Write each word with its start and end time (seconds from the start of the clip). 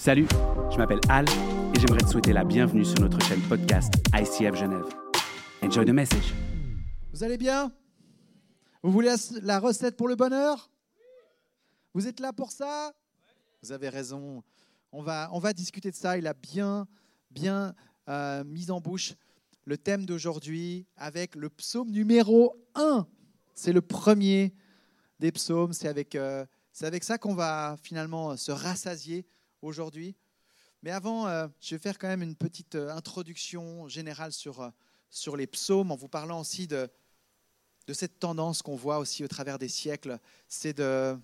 Salut, 0.00 0.28
je 0.70 0.76
m'appelle 0.76 1.00
Al 1.08 1.24
et 1.28 1.80
j'aimerais 1.80 1.98
te 1.98 2.06
souhaiter 2.06 2.32
la 2.32 2.44
bienvenue 2.44 2.84
sur 2.84 3.00
notre 3.00 3.20
chaîne 3.20 3.40
podcast 3.48 3.92
ICF 4.14 4.54
Genève. 4.54 4.86
Enjoy 5.60 5.84
the 5.84 5.90
message. 5.90 6.32
Vous 7.12 7.24
allez 7.24 7.36
bien? 7.36 7.72
Vous 8.84 8.92
voulez 8.92 9.12
la 9.42 9.58
recette 9.58 9.96
pour 9.96 10.06
le 10.06 10.14
bonheur? 10.14 10.70
Vous 11.94 12.06
êtes 12.06 12.20
là 12.20 12.32
pour 12.32 12.52
ça? 12.52 12.92
Vous 13.60 13.72
avez 13.72 13.88
raison. 13.88 14.44
On 14.92 15.02
va, 15.02 15.30
on 15.32 15.40
va 15.40 15.52
discuter 15.52 15.90
de 15.90 15.96
ça. 15.96 16.16
Il 16.16 16.28
a 16.28 16.32
bien, 16.32 16.86
bien 17.32 17.74
euh, 18.08 18.44
mis 18.44 18.70
en 18.70 18.80
bouche 18.80 19.14
le 19.64 19.76
thème 19.76 20.06
d'aujourd'hui 20.06 20.86
avec 20.96 21.34
le 21.34 21.50
psaume 21.50 21.90
numéro 21.90 22.54
1. 22.76 23.04
C'est 23.52 23.72
le 23.72 23.82
premier 23.82 24.54
des 25.18 25.32
psaumes. 25.32 25.72
C'est 25.72 25.88
avec, 25.88 26.14
euh, 26.14 26.46
c'est 26.72 26.86
avec 26.86 27.02
ça 27.02 27.18
qu'on 27.18 27.34
va 27.34 27.76
finalement 27.82 28.36
se 28.36 28.52
rassasier 28.52 29.26
aujourd'hui. 29.62 30.16
Mais 30.82 30.90
avant, 30.90 31.26
euh, 31.26 31.48
je 31.60 31.74
vais 31.74 31.80
faire 31.80 31.98
quand 31.98 32.08
même 32.08 32.22
une 32.22 32.36
petite 32.36 32.76
euh, 32.76 32.90
introduction 32.90 33.88
générale 33.88 34.32
sur, 34.32 34.60
euh, 34.60 34.70
sur 35.10 35.36
les 35.36 35.46
psaumes 35.46 35.90
en 35.90 35.96
vous 35.96 36.08
parlant 36.08 36.40
aussi 36.40 36.66
de, 36.68 36.88
de 37.86 37.92
cette 37.92 38.20
tendance 38.20 38.62
qu'on 38.62 38.76
voit 38.76 38.98
aussi 38.98 39.24
au 39.24 39.28
travers 39.28 39.58
des 39.58 39.68
siècles. 39.68 40.18
C'est 40.46 40.76
de, 40.76 41.18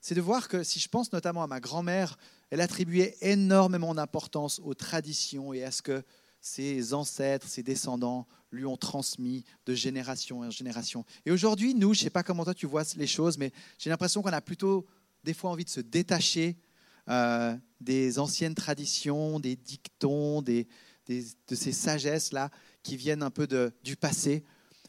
c'est 0.00 0.14
de 0.14 0.20
voir 0.20 0.46
que 0.46 0.62
si 0.62 0.78
je 0.78 0.88
pense 0.88 1.12
notamment 1.12 1.42
à 1.42 1.48
ma 1.48 1.58
grand-mère, 1.58 2.16
elle 2.50 2.60
attribuait 2.60 3.16
énormément 3.22 3.92
d'importance 3.92 4.60
aux 4.60 4.74
traditions 4.74 5.52
et 5.52 5.64
à 5.64 5.72
ce 5.72 5.82
que 5.82 6.04
ses 6.40 6.94
ancêtres, 6.94 7.48
ses 7.48 7.64
descendants 7.64 8.28
lui 8.52 8.64
ont 8.66 8.76
transmis 8.76 9.44
de 9.66 9.74
génération 9.74 10.40
en 10.40 10.50
génération. 10.50 11.04
Et 11.24 11.32
aujourd'hui, 11.32 11.74
nous, 11.74 11.92
je 11.92 12.00
ne 12.00 12.04
sais 12.04 12.10
pas 12.10 12.22
comment 12.22 12.44
toi 12.44 12.54
tu 12.54 12.66
vois 12.66 12.84
les 12.96 13.08
choses, 13.08 13.36
mais 13.36 13.50
j'ai 13.78 13.90
l'impression 13.90 14.22
qu'on 14.22 14.28
a 14.28 14.40
plutôt 14.40 14.86
des 15.24 15.34
fois 15.34 15.50
envie 15.50 15.64
de 15.64 15.70
se 15.70 15.80
détacher 15.80 16.56
euh, 17.08 17.56
des 17.80 18.18
anciennes 18.18 18.54
traditions, 18.54 19.38
des 19.38 19.56
dictons, 19.56 20.42
des, 20.42 20.66
de 21.08 21.54
ces 21.54 21.72
sagesses-là 21.72 22.50
qui 22.82 22.96
viennent 22.96 23.22
un 23.22 23.30
peu 23.30 23.46
de, 23.46 23.72
du 23.84 23.96
passé, 23.96 24.44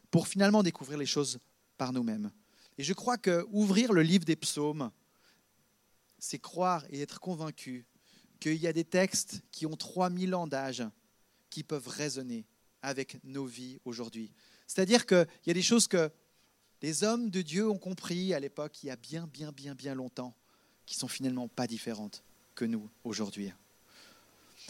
pour 0.09 0.27
finalement 0.27 0.63
découvrir 0.63 0.97
les 0.97 1.05
choses 1.05 1.39
par 1.77 1.93
nous-mêmes. 1.93 2.31
Et 2.77 2.83
je 2.83 2.93
crois 2.93 3.17
que 3.17 3.45
ouvrir 3.51 3.93
le 3.93 4.01
livre 4.01 4.25
des 4.25 4.35
psaumes, 4.35 4.91
c'est 6.17 6.39
croire 6.39 6.85
et 6.89 7.01
être 7.01 7.19
convaincu 7.19 7.85
qu'il 8.39 8.55
y 8.55 8.67
a 8.67 8.73
des 8.73 8.85
textes 8.85 9.41
qui 9.51 9.65
ont 9.65 9.75
3000 9.75 10.35
ans 10.35 10.47
d'âge 10.47 10.83
qui 11.49 11.63
peuvent 11.63 11.87
résonner 11.87 12.45
avec 12.81 13.23
nos 13.23 13.45
vies 13.45 13.79
aujourd'hui. 13.85 14.31
C'est-à-dire 14.67 15.05
qu'il 15.05 15.27
y 15.45 15.51
a 15.51 15.53
des 15.53 15.61
choses 15.61 15.87
que 15.87 16.11
les 16.81 17.03
hommes 17.03 17.29
de 17.29 17.41
Dieu 17.41 17.69
ont 17.69 17.79
compris 17.79 18.33
à 18.33 18.39
l'époque, 18.39 18.83
il 18.83 18.87
y 18.87 18.91
a 18.91 18.95
bien, 18.95 19.27
bien, 19.27 19.51
bien, 19.51 19.73
bien 19.73 19.95
longtemps 19.95 20.35
qui 20.87 20.95
sont 20.95 21.07
finalement 21.07 21.47
pas 21.47 21.67
différentes 21.67 22.23
que 22.55 22.65
nous 22.65 22.89
aujourd'hui. 23.03 23.53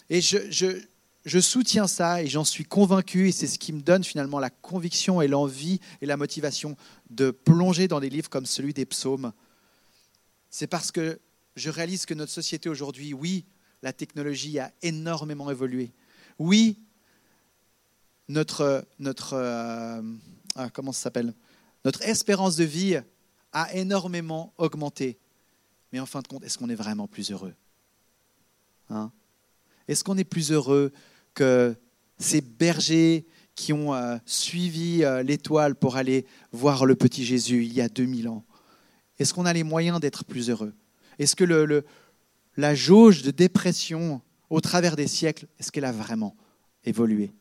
Et 0.09 0.19
je, 0.19 1.39
soutiens 1.39 1.87
ça 1.87 2.21
et 2.21 2.27
j'en 2.27 2.43
suis 2.43 2.65
convaincu 2.65 3.29
et 3.29 3.31
c'est 3.31 3.47
ce 3.47 3.59
qui 3.59 3.71
me 3.71 3.81
donne 3.81 4.03
finalement 4.03 4.39
la 4.39 4.49
conviction 4.49 5.21
et 5.21 5.27
l'envie 5.27 5.79
et 6.01 6.05
la 6.05 6.17
motivation 6.17 6.75
de 7.09 7.31
plonger 7.31 7.87
dans 7.87 7.99
des 7.99 8.09
livres 8.09 8.29
comme 8.29 8.45
celui 8.45 8.73
des 8.73 8.85
psaumes. 8.85 9.31
C'est 10.49 10.67
parce 10.67 10.91
que 10.91 11.19
je 11.55 11.69
réalise 11.69 12.05
que 12.05 12.13
notre 12.13 12.31
société 12.31 12.67
aujourd'hui, 12.67 13.13
oui, 13.13 13.45
la 13.83 13.93
technologie 13.93 14.59
a 14.59 14.73
énormément 14.81 15.51
évolué. 15.51 15.93
Oui, 16.39 16.79
notre, 18.27 18.85
notre 18.99 19.33
euh, 19.33 20.01
ah, 20.55 20.69
comment 20.71 20.91
ça 20.91 21.11
Notre 21.85 22.01
espérance 22.01 22.55
de 22.55 22.63
vie 22.63 22.97
a 23.53 23.73
énormément 23.73 24.53
augmenté. 24.57 25.19
Mais 25.91 25.99
en 25.99 26.05
fin 26.05 26.21
de 26.21 26.27
compte, 26.27 26.43
est-ce 26.43 26.57
qu'on 26.57 26.69
est 26.69 26.75
vraiment 26.75 27.07
plus 27.07 27.31
heureux? 27.31 27.53
Hein? 28.89 29.11
Est-ce 29.87 30.03
qu'on 30.03 30.17
est 30.17 30.23
plus 30.23 30.51
heureux 30.51 30.91
que 31.33 31.75
ces 32.17 32.41
bergers 32.41 33.25
qui 33.55 33.73
ont 33.73 33.93
euh, 33.93 34.17
suivi 34.25 35.03
euh, 35.03 35.23
l'étoile 35.23 35.75
pour 35.75 35.95
aller 35.95 36.25
voir 36.51 36.85
le 36.85 36.95
petit 36.95 37.25
Jésus 37.25 37.63
il 37.63 37.73
y 37.73 37.81
a 37.81 37.89
2000 37.89 38.27
ans? 38.27 38.43
Est-ce 39.19 39.33
qu'on 39.33 39.45
a 39.45 39.53
les 39.53 39.63
moyens 39.63 39.99
d'être 39.99 40.25
plus 40.25 40.49
heureux? 40.49 40.73
Est-ce 41.19 41.35
que 41.35 41.83
la 42.57 42.75
jauge 42.75 43.23
de 43.23 43.31
dépression 43.31 44.21
au 44.49 44.61
travers 44.61 44.95
des 44.95 45.07
siècles, 45.07 45.47
est-ce 45.59 45.71
qu'elle 45.71 45.85
a 45.85 45.91
vraiment 45.91 46.35
évolué? 46.83 47.33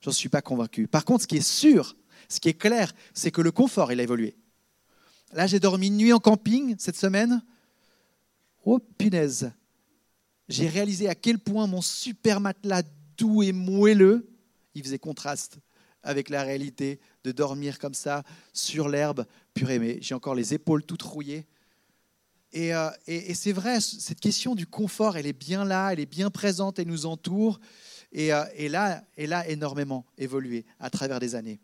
J'en 0.00 0.10
suis 0.10 0.28
pas 0.28 0.42
convaincu. 0.42 0.86
Par 0.86 1.04
contre, 1.04 1.22
ce 1.22 1.26
qui 1.26 1.36
est 1.36 1.48
sûr, 1.48 1.96
ce 2.28 2.40
qui 2.40 2.48
est 2.48 2.54
clair, 2.54 2.92
c'est 3.14 3.30
que 3.30 3.40
le 3.40 3.52
confort, 3.52 3.92
il 3.92 4.00
a 4.00 4.02
évolué. 4.02 4.36
Là, 5.32 5.46
j'ai 5.46 5.60
dormi 5.60 5.88
une 5.88 5.96
nuit 5.96 6.12
en 6.12 6.20
camping 6.20 6.76
cette 6.78 6.96
semaine. 6.96 7.42
Oh 8.64 8.78
punaise 8.78 9.52
J'ai 10.48 10.68
réalisé 10.68 11.08
à 11.08 11.14
quel 11.14 11.38
point 11.38 11.66
mon 11.66 11.82
super 11.82 12.40
matelas 12.40 12.82
doux 13.16 13.42
et 13.42 13.52
moelleux, 13.52 14.28
il 14.74 14.82
faisait 14.82 14.98
contraste 14.98 15.58
avec 16.02 16.28
la 16.28 16.42
réalité 16.42 17.00
de 17.24 17.32
dormir 17.32 17.78
comme 17.78 17.94
ça 17.94 18.22
sur 18.52 18.88
l'herbe. 18.88 19.26
Purée, 19.54 19.78
mais 19.78 19.98
j'ai 20.00 20.14
encore 20.14 20.34
les 20.34 20.54
épaules 20.54 20.84
toutes 20.84 21.02
rouillées. 21.02 21.46
Et, 22.52 22.74
euh, 22.74 22.88
c'est 23.34 23.52
vrai, 23.52 23.80
cette 23.80 24.20
question 24.20 24.54
du 24.54 24.66
confort, 24.66 25.16
elle 25.16 25.26
est 25.26 25.32
bien 25.32 25.64
là, 25.64 25.92
elle 25.92 26.00
est 26.00 26.06
bien 26.06 26.30
présente, 26.30 26.78
elle 26.78 26.86
nous 26.86 27.06
entoure. 27.06 27.58
Et, 28.12 28.32
euh, 28.32 28.44
et 28.54 28.68
là, 28.68 29.02
elle 29.16 29.32
a 29.32 29.48
énormément 29.48 30.04
évolué 30.18 30.64
à 30.78 30.88
travers 30.90 31.18
les 31.18 31.34
années. 31.34 31.60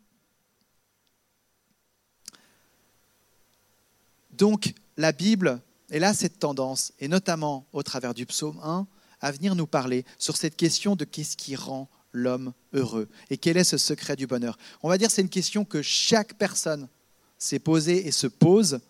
Donc 4.41 4.73
la 4.97 5.12
Bible, 5.12 5.61
elle 5.91 6.03
a 6.03 6.15
cette 6.15 6.39
tendance, 6.39 6.95
et 6.99 7.09
notamment 7.09 7.67
au 7.75 7.83
travers 7.83 8.15
du 8.15 8.25
psaume 8.25 8.59
1, 8.62 8.87
à 9.21 9.33
venir 9.33 9.55
nous 9.55 9.67
parler 9.67 10.06
sur 10.17 10.39
cette 10.39 10.56
question 10.56 10.97
de 10.97 11.05
qu'est-ce 11.05 11.37
qui 11.37 11.55
rend 11.56 11.91
l'homme 12.12 12.55
heureux 12.73 13.11
et 13.28 13.37
quel 13.37 13.59
est 13.59 13.65
ce 13.65 13.77
secret 13.77 14.17
du 14.17 14.27
bonheur. 14.27 14.56
On 14.83 14.89
va 14.89 14.97
dire 14.97 15.11
c'est 15.11 15.21
une 15.21 15.28
question 15.28 15.67
que 15.67 15.83
chaque 15.83 16.34
personne 16.39 16.89
s'est 17.37 17.59
posée 17.59 18.06
et 18.06 18.12
se 18.12 18.27
pose, 18.27 18.81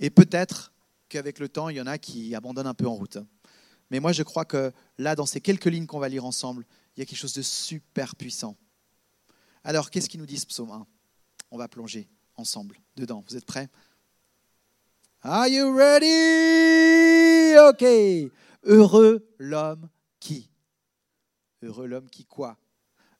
et 0.00 0.10
peut-être 0.10 0.72
qu'avec 1.08 1.38
le 1.38 1.48
temps, 1.48 1.68
il 1.68 1.76
y 1.76 1.80
en 1.80 1.86
a 1.86 1.96
qui 1.96 2.34
abandonnent 2.34 2.66
un 2.66 2.74
peu 2.74 2.88
en 2.88 2.94
route. 2.94 3.18
Mais 3.92 4.00
moi, 4.00 4.10
je 4.10 4.24
crois 4.24 4.44
que 4.44 4.72
là, 4.98 5.14
dans 5.14 5.26
ces 5.26 5.40
quelques 5.40 5.66
lignes 5.66 5.86
qu'on 5.86 6.00
va 6.00 6.08
lire 6.08 6.24
ensemble, 6.24 6.66
il 6.96 7.00
y 7.00 7.02
a 7.04 7.06
quelque 7.06 7.18
chose 7.18 7.34
de 7.34 7.42
super 7.42 8.16
puissant. 8.16 8.56
Alors, 9.62 9.90
qu'est-ce 9.90 10.08
qui 10.08 10.18
nous 10.18 10.26
dit 10.26 10.38
ce 10.38 10.46
psaume 10.46 10.72
1 10.72 10.84
On 11.52 11.58
va 11.58 11.68
plonger 11.68 12.08
ensemble 12.34 12.80
dedans. 12.96 13.22
Vous 13.28 13.36
êtes 13.36 13.46
prêts? 13.46 13.68
Are 15.26 15.48
you 15.48 15.74
ready? 15.74 17.56
OK. 17.56 18.30
Heureux 18.62 19.26
l'homme 19.38 19.88
qui 20.20 20.50
Heureux 21.62 21.86
l'homme 21.86 22.10
qui 22.10 22.26
quoi? 22.26 22.58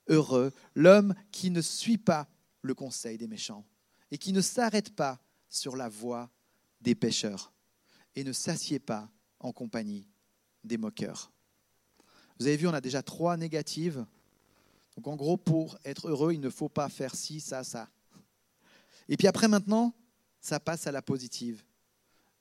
Heureux 0.09 0.53
l'homme 0.75 1.15
qui 1.33 1.51
ne 1.51 1.63
suit 1.63 1.97
pas 1.97 2.29
le 2.61 2.75
conseil 2.75 3.17
des 3.17 3.27
méchants 3.27 3.65
et 4.11 4.19
qui 4.19 4.35
ne 4.35 4.43
s'arrête 4.43 4.95
pas 4.95 5.19
sur 5.49 5.77
la 5.77 5.89
voie 5.89 6.29
des 6.83 6.95
pécheurs 6.95 7.55
et 8.15 8.23
ne 8.23 8.35
s'assied 8.35 8.81
pas 8.81 9.09
en 9.41 9.53
compagnie 9.53 10.07
des 10.63 10.77
moqueurs. 10.77 11.33
Vous 12.39 12.47
avez 12.47 12.59
vu, 12.59 12.69
on 12.69 12.75
a 12.75 12.83
déjà 12.83 13.03
trois 13.03 13.39
négatives. 13.39 14.05
Donc 14.97 15.07
en 15.07 15.17
gros, 15.17 15.39
pour 15.39 15.79
être 15.87 16.09
heureux, 16.09 16.35
il 16.35 16.41
ne 16.41 16.51
faut 16.51 16.69
pas 16.69 16.91
faire 16.91 17.15
ci, 17.15 17.41
ça, 17.41 17.65
ça. 17.65 17.89
Et 19.09 19.17
puis 19.17 19.27
après, 19.27 19.49
maintenant, 19.49 19.95
ça 20.43 20.61
passe 20.61 20.87
à 20.87 20.93
la 20.93 21.01
positive. 21.01 21.65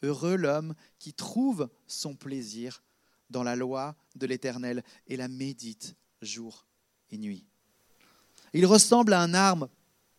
Heureux 0.04 0.36
l'homme 0.36 0.76
qui 1.00 1.14
trouve 1.14 1.70
son 1.88 2.16
plaisir 2.16 2.84
dans 3.30 3.44
la 3.44 3.56
loi 3.56 3.96
de 4.16 4.28
l'Éternel 4.28 4.84
et 5.08 5.18
la 5.18 5.28
médite 5.28 5.96
jour 6.22 6.66
et 7.10 7.18
nuit. 7.18 7.46
Il 8.54 8.66
ressemble 8.66 9.14
à 9.14 9.22
un 9.22 9.34
arbre 9.34 9.70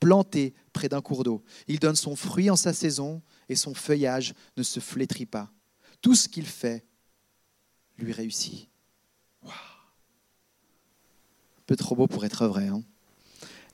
planté 0.00 0.54
près 0.72 0.88
d'un 0.88 1.00
cours 1.00 1.22
d'eau. 1.22 1.44
Il 1.68 1.78
donne 1.78 1.96
son 1.96 2.16
fruit 2.16 2.50
en 2.50 2.56
sa 2.56 2.72
saison 2.72 3.22
et 3.48 3.56
son 3.56 3.74
feuillage 3.74 4.34
ne 4.56 4.62
se 4.62 4.80
flétrit 4.80 5.26
pas. 5.26 5.50
Tout 6.00 6.14
ce 6.14 6.28
qu'il 6.28 6.46
fait 6.46 6.84
lui 7.98 8.12
réussit. 8.12 8.68
Un 9.44 9.50
peu 11.66 11.76
trop 11.76 11.94
beau 11.94 12.06
pour 12.06 12.24
être 12.24 12.46
vrai. 12.46 12.68
Hein. 12.68 12.82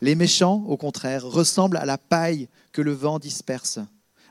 Les 0.00 0.14
méchants, 0.14 0.64
au 0.66 0.76
contraire, 0.76 1.24
ressemblent 1.24 1.76
à 1.76 1.84
la 1.84 1.98
paille 1.98 2.48
que 2.72 2.82
le 2.82 2.92
vent 2.92 3.18
disperse. 3.18 3.80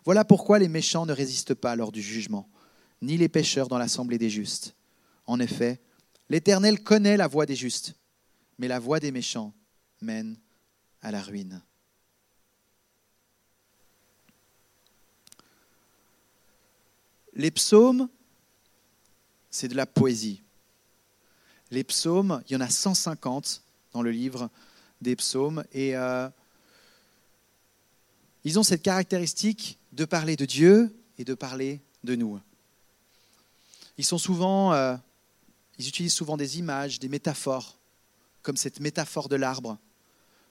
Voilà 0.05 0.25
pourquoi 0.25 0.59
les 0.59 0.67
méchants 0.67 1.05
ne 1.05 1.13
résistent 1.13 1.53
pas 1.53 1.75
lors 1.75 1.91
du 1.91 2.01
jugement, 2.01 2.49
ni 3.01 3.17
les 3.17 3.29
pécheurs 3.29 3.67
dans 3.67 3.77
l'assemblée 3.77 4.17
des 4.17 4.29
justes. 4.29 4.75
En 5.25 5.39
effet, 5.39 5.79
l'Éternel 6.29 6.83
connaît 6.83 7.17
la 7.17 7.27
voie 7.27 7.45
des 7.45 7.55
justes, 7.55 7.95
mais 8.57 8.67
la 8.67 8.79
voie 8.79 8.99
des 8.99 9.11
méchants 9.11 9.53
mène 10.01 10.37
à 11.01 11.11
la 11.11 11.21
ruine. 11.21 11.61
Les 17.33 17.51
psaumes, 17.51 18.09
c'est 19.49 19.69
de 19.69 19.75
la 19.75 19.85
poésie. 19.85 20.43
Les 21.71 21.83
psaumes, 21.83 22.41
il 22.47 22.53
y 22.53 22.55
en 22.55 22.61
a 22.61 22.69
150 22.69 23.63
dans 23.93 24.01
le 24.01 24.11
livre 24.11 24.49
des 25.01 25.15
psaumes, 25.15 25.63
et 25.71 25.95
euh, 25.95 26.27
ils 28.43 28.59
ont 28.59 28.63
cette 28.63 28.81
caractéristique 28.81 29.78
de 29.91 30.05
parler 30.05 30.35
de 30.35 30.45
Dieu 30.45 30.95
et 31.17 31.25
de 31.25 31.33
parler 31.33 31.81
de 32.03 32.15
nous. 32.15 32.39
ils 33.97 34.05
sont 34.05 34.17
souvent, 34.17 34.73
euh, 34.73 34.95
ils 35.77 35.87
utilisent 35.87 36.13
souvent 36.13 36.37
des 36.37 36.59
images, 36.59 36.99
des 36.99 37.09
métaphores, 37.09 37.77
comme 38.41 38.55
cette 38.55 38.79
métaphore 38.79 39.27
de 39.27 39.35
l'arbre, 39.35 39.77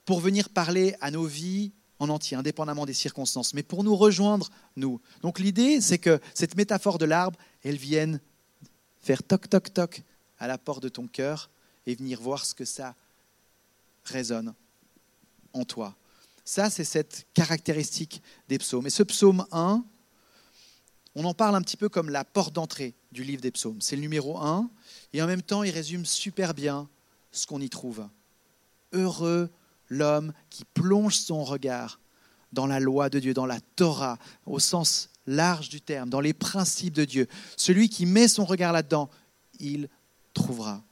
pour 0.05 0.21
venir 0.21 0.51
parler 0.51 0.95
à 1.01 1.11
nos 1.11 1.25
vies 1.25 1.73
en 1.99 2.09
entier, 2.11 2.37
indépendamment 2.37 2.87
des 2.87 2.95
circonstances, 2.95 3.55
mais 3.55 3.63
pour 3.63 3.83
nous 3.83 3.97
rejoindre, 3.97 4.51
nous. 4.77 5.01
Donc 5.23 5.39
l'idée, 5.39 5.81
c'est 5.81 5.99
que 5.99 6.21
cette 6.35 6.57
métaphore 6.57 6.99
de 6.99 7.05
l'arbre, 7.05 7.39
elle 7.65 7.77
vienne 7.77 8.21
faire 9.01 9.23
toc, 9.23 9.49
toc, 9.49 9.73
toc 9.73 10.03
à 10.39 10.47
la 10.47 10.59
porte 10.59 10.83
de 10.83 10.89
ton 10.89 11.07
cœur 11.09 11.51
et 11.87 11.95
venir 11.95 12.21
voir 12.21 12.45
ce 12.45 12.55
que 12.55 12.65
ça 12.65 12.95
résonne 14.05 14.55
en 15.53 15.65
toi. 15.65 15.97
Ça, 16.49 16.71
c'est 16.71 16.83
cette 16.83 17.27
caractéristique 17.35 18.23
des 18.49 18.57
psaumes. 18.57 18.87
Et 18.87 18.91
ce 18.91 19.03
psaume 19.03 19.45
1, 19.53 19.85
on 21.15 21.25
en 21.27 21.35
parle 21.35 21.55
un 21.57 21.61
petit 21.61 21.77
peu 21.77 21.91
comme 21.91 22.09
la 22.09 22.25
porte 22.25 22.55
d'entrée 22.55 22.95
du 23.13 23.23
livre 23.23 23.43
des 23.43 23.51
psaumes. 23.51 23.83
C'est 23.83 23.97
le 23.97 24.01
numéro 24.01 24.39
1, 24.39 24.71
et 25.13 25.21
en 25.21 25.27
même 25.27 25.43
temps, 25.43 25.63
il 25.63 25.71
résume 25.71 26.07
super 26.07 26.55
bien 26.55 26.89
ce 27.33 27.47
qu'on 27.47 27.61
y 27.61 27.69
trouve. 27.69 28.09
Heureux 28.95 29.51
l'homme 29.91 30.33
qui 30.49 30.65
plonge 30.65 31.17
son 31.17 31.45
regard 31.45 32.01
dans 32.55 32.67
la 32.67 32.81
loi 32.81 33.11
de 33.11 33.19
Dieu, 33.19 33.35
dans 33.35 33.45
la 33.45 33.61
Torah, 33.77 34.19
au 34.47 34.59
sens 34.59 35.11
large 35.27 35.69
du 35.69 35.83
terme, 35.83 36.09
dans 36.09 36.23
les 36.23 36.33
principes 36.33 36.95
de 36.95 37.05
Dieu. 37.05 37.29
Celui 37.59 37.91
qui 37.91 38.07
met 38.07 38.27
son 38.27 38.47
regard 38.47 38.73
là-dedans, 38.73 39.11
il 39.61 39.91
trouvera 40.33 40.83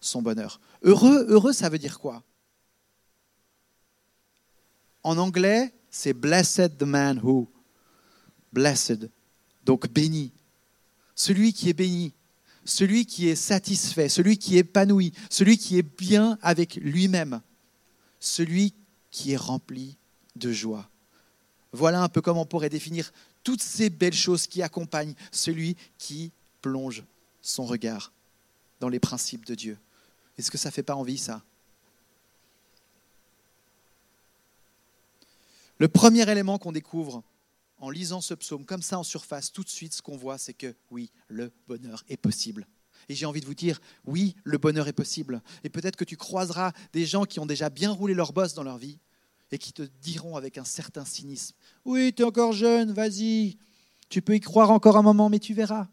son 0.00 0.22
bonheur. 0.22 0.62
Heureux, 0.80 1.26
heureux, 1.28 1.52
ça 1.52 1.68
veut 1.68 1.78
dire 1.78 2.00
quoi? 2.00 2.22
En 5.08 5.16
anglais, 5.16 5.72
c'est 5.88 6.12
blessed 6.12 6.76
the 6.76 6.82
man 6.82 7.18
who. 7.22 7.48
Blessed. 8.52 9.08
Donc 9.64 9.90
béni. 9.90 10.34
Celui 11.14 11.54
qui 11.54 11.70
est 11.70 11.72
béni, 11.72 12.12
celui 12.66 13.06
qui 13.06 13.26
est 13.26 13.34
satisfait, 13.34 14.10
celui 14.10 14.36
qui 14.36 14.56
est 14.56 14.60
épanoui, 14.60 15.14
celui 15.30 15.56
qui 15.56 15.78
est 15.78 15.98
bien 15.98 16.38
avec 16.42 16.74
lui-même, 16.74 17.40
celui 18.20 18.74
qui 19.10 19.32
est 19.32 19.38
rempli 19.38 19.96
de 20.36 20.52
joie. 20.52 20.90
Voilà 21.72 22.02
un 22.02 22.10
peu 22.10 22.20
comment 22.20 22.42
on 22.42 22.46
pourrait 22.46 22.68
définir 22.68 23.10
toutes 23.42 23.62
ces 23.62 23.88
belles 23.88 24.12
choses 24.12 24.46
qui 24.46 24.62
accompagnent 24.62 25.14
celui 25.32 25.78
qui 25.96 26.32
plonge 26.60 27.02
son 27.40 27.64
regard 27.64 28.12
dans 28.78 28.90
les 28.90 29.00
principes 29.00 29.46
de 29.46 29.54
Dieu. 29.54 29.78
Est-ce 30.36 30.50
que 30.50 30.58
ça 30.58 30.68
ne 30.68 30.74
fait 30.74 30.82
pas 30.82 30.96
envie, 30.96 31.16
ça? 31.16 31.42
Le 35.78 35.88
premier 35.88 36.28
élément 36.28 36.58
qu'on 36.58 36.72
découvre 36.72 37.22
en 37.78 37.90
lisant 37.90 38.20
ce 38.20 38.34
psaume 38.34 38.64
comme 38.64 38.82
ça 38.82 38.98
en 38.98 39.04
surface, 39.04 39.52
tout 39.52 39.62
de 39.62 39.68
suite, 39.68 39.94
ce 39.94 40.02
qu'on 40.02 40.16
voit, 40.16 40.38
c'est 40.38 40.54
que 40.54 40.74
oui, 40.90 41.12
le 41.28 41.52
bonheur 41.68 42.02
est 42.08 42.16
possible. 42.16 42.66
Et 43.08 43.14
j'ai 43.14 43.26
envie 43.26 43.40
de 43.40 43.46
vous 43.46 43.54
dire, 43.54 43.80
oui, 44.04 44.34
le 44.42 44.58
bonheur 44.58 44.88
est 44.88 44.92
possible. 44.92 45.40
Et 45.62 45.68
peut-être 45.68 45.94
que 45.94 46.04
tu 46.04 46.16
croiseras 46.16 46.72
des 46.92 47.06
gens 47.06 47.24
qui 47.24 47.38
ont 47.38 47.46
déjà 47.46 47.70
bien 47.70 47.92
roulé 47.92 48.12
leur 48.12 48.32
boss 48.32 48.54
dans 48.54 48.64
leur 48.64 48.76
vie 48.76 48.98
et 49.52 49.58
qui 49.58 49.72
te 49.72 49.82
diront 50.02 50.36
avec 50.36 50.58
un 50.58 50.64
certain 50.64 51.04
cynisme, 51.04 51.54
oui, 51.84 52.12
tu 52.12 52.22
es 52.22 52.24
encore 52.24 52.52
jeune, 52.52 52.92
vas-y, 52.92 53.56
tu 54.08 54.20
peux 54.20 54.34
y 54.34 54.40
croire 54.40 54.70
encore 54.70 54.96
un 54.96 55.02
moment, 55.02 55.28
mais 55.28 55.38
tu 55.38 55.54
verras. 55.54 55.88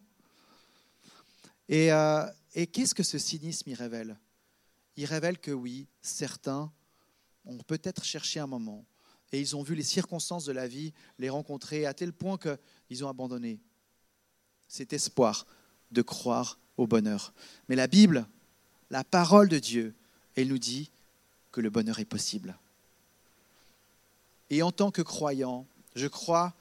Et, 1.70 1.94
euh, 1.94 2.26
et 2.56 2.66
qu'est-ce 2.68 2.96
que 2.96 3.04
ce 3.04 3.18
cynisme 3.18 3.70
y 3.70 3.76
révèle? 3.76 4.20
Il 4.98 5.06
révèle 5.06 5.38
que 5.38 5.52
oui, 5.52 5.88
certains 6.02 6.72
ont 7.46 7.60
peut-être 7.60 8.04
cherché 8.04 8.40
un 8.40 8.48
moment 8.48 8.84
et 9.32 9.40
ils 9.40 9.56
ont 9.56 9.64
vu 9.64 9.76
les 9.76 9.84
circonstances 9.84 10.46
de 10.46 10.52
la 10.52 10.68
vie 10.68 10.94
les 11.20 11.30
rencontrer 11.30 11.86
à 11.86 11.94
tel 11.94 12.14
point 12.14 12.38
qu'ils 12.38 13.04
ont 13.04 13.10
abandonné 13.10 13.60
cet 14.68 14.94
espoir 14.94 15.46
de 15.92 16.02
croire 16.02 16.60
au 16.78 16.88
bonheur. 16.88 17.34
Mais 17.70 17.76
la 17.76 17.88
Bible, 17.88 18.28
la 18.90 19.04
parole 19.04 19.50
de 19.50 19.60
Dieu, 19.60 19.96
elle 20.36 20.48
nous 20.48 20.58
dit 20.58 20.92
que 21.52 21.62
le 21.62 21.70
bonheur 21.70 22.00
est 22.00 22.06
possible. 22.06 22.58
Et 24.50 24.62
en 24.62 24.72
tant 24.72 24.92
que 24.92 25.02
croyant, 25.02 25.66
je 25.96 26.08
crois 26.08 26.54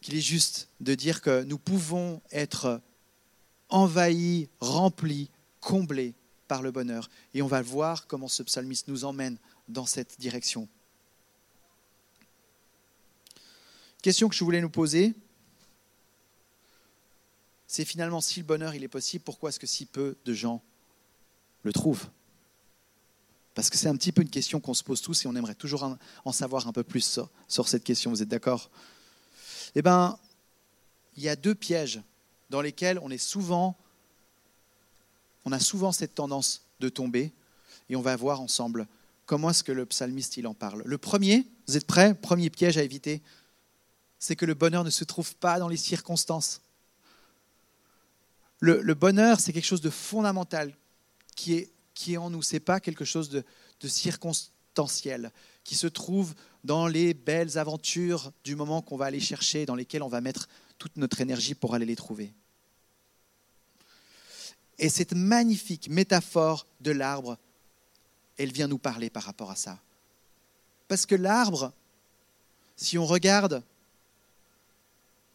qu'il 0.00 0.14
est 0.14 0.20
juste 0.20 0.68
de 0.80 0.94
dire 0.94 1.20
que 1.20 1.44
nous 1.44 1.58
pouvons 1.58 2.20
être 2.32 2.80
envahis, 3.68 4.48
remplis, 4.60 5.30
comblés 5.60 6.14
par 6.48 6.62
le 6.62 6.70
bonheur. 6.70 7.08
Et 7.34 7.42
on 7.42 7.46
va 7.46 7.62
voir 7.62 8.06
comment 8.06 8.28
ce 8.28 8.42
psalmiste 8.42 8.88
nous 8.88 9.04
emmène 9.04 9.38
dans 9.68 9.86
cette 9.86 10.20
direction. 10.20 10.68
Question 14.02 14.28
que 14.28 14.34
je 14.34 14.42
voulais 14.42 14.60
nous 14.60 14.70
poser, 14.70 15.14
c'est 17.68 17.84
finalement 17.84 18.20
si 18.20 18.40
le 18.40 18.46
bonheur 18.46 18.74
il 18.74 18.82
est 18.82 18.88
possible, 18.88 19.24
pourquoi 19.24 19.48
est-ce 19.48 19.60
que 19.60 19.66
si 19.66 19.86
peu 19.86 20.16
de 20.24 20.34
gens 20.34 20.62
le 21.62 21.72
trouvent? 21.72 22.08
Parce 23.54 23.70
que 23.70 23.76
c'est 23.76 23.88
un 23.88 23.96
petit 23.96 24.12
peu 24.12 24.22
une 24.22 24.30
question 24.30 24.60
qu'on 24.60 24.74
se 24.74 24.82
pose 24.82 25.02
tous 25.02 25.24
et 25.24 25.28
on 25.28 25.36
aimerait 25.36 25.54
toujours 25.54 25.96
en 26.24 26.32
savoir 26.32 26.66
un 26.66 26.72
peu 26.72 26.82
plus 26.82 27.20
sur, 27.48 27.68
cette 27.68 27.84
question. 27.84 28.10
Vous 28.10 28.22
êtes 28.22 28.28
d'accord? 28.28 28.70
Eh 29.74 29.82
bien, 29.82 30.18
il 31.16 31.22
y 31.22 31.28
a 31.28 31.36
deux 31.36 31.54
pièges 31.54 32.00
dans 32.50 32.60
lesquels 32.60 32.98
on 33.02 33.10
est 33.10 33.18
souvent, 33.18 33.76
on 35.44 35.52
a 35.52 35.60
souvent 35.60 35.92
cette 35.92 36.14
tendance 36.14 36.62
de 36.80 36.88
tomber 36.88 37.32
et 37.88 37.96
on 37.96 38.02
va 38.02 38.16
voir 38.16 38.40
ensemble 38.40 38.86
comment 39.26 39.50
est-ce 39.50 39.64
que 39.64 39.72
le 39.72 39.86
psalmiste 39.86 40.36
il 40.36 40.46
en 40.46 40.54
parle? 40.54 40.82
Le 40.84 40.98
premier, 40.98 41.46
vous 41.66 41.76
êtes 41.76 41.86
prêts? 41.86 42.14
Premier 42.14 42.50
piège 42.50 42.78
à 42.78 42.82
éviter, 42.82 43.22
c'est 44.18 44.36
que 44.36 44.46
le 44.46 44.54
bonheur 44.54 44.84
ne 44.84 44.90
se 44.90 45.04
trouve 45.04 45.34
pas 45.36 45.58
dans 45.58 45.68
les 45.68 45.76
circonstances 45.76 46.62
le, 48.62 48.94
bonheur, 48.94 49.40
c'est 49.40 49.52
quelque 49.52 49.66
chose 49.66 49.80
de 49.80 49.90
fondamental 49.90 50.72
qui 51.34 51.54
est, 51.54 51.72
qui 51.94 52.16
en 52.16 52.30
nous. 52.30 52.42
Ce 52.42 52.54
n'est 52.54 52.60
pas 52.60 52.78
quelque 52.78 53.04
chose 53.04 53.28
de, 53.28 53.44
de 53.80 53.88
circonstanciel 53.88 55.32
qui 55.64 55.74
se 55.74 55.88
trouve 55.88 56.34
dans 56.62 56.86
les 56.86 57.12
belles 57.12 57.58
aventures 57.58 58.30
du 58.44 58.54
moment 58.54 58.80
qu'on 58.80 58.96
va 58.96 59.06
aller 59.06 59.18
chercher, 59.18 59.66
dans 59.66 59.74
lesquelles 59.74 60.04
on 60.04 60.08
va 60.08 60.20
mettre 60.20 60.48
toute 60.78 60.96
notre 60.96 61.20
énergie 61.20 61.54
pour 61.54 61.74
aller 61.74 61.86
les 61.86 61.96
trouver. 61.96 62.32
Et 64.78 64.88
cette 64.88 65.12
magnifique 65.12 65.88
métaphore 65.88 66.66
de 66.80 66.92
l'arbre, 66.92 67.38
elle 68.38 68.52
vient 68.52 68.68
nous 68.68 68.78
parler 68.78 69.10
par 69.10 69.24
rapport 69.24 69.50
à 69.50 69.56
ça. 69.56 69.80
Parce 70.88 71.06
que 71.06 71.14
l'arbre, 71.14 71.72
si 72.76 72.98
on 72.98 73.06
regarde 73.06 73.62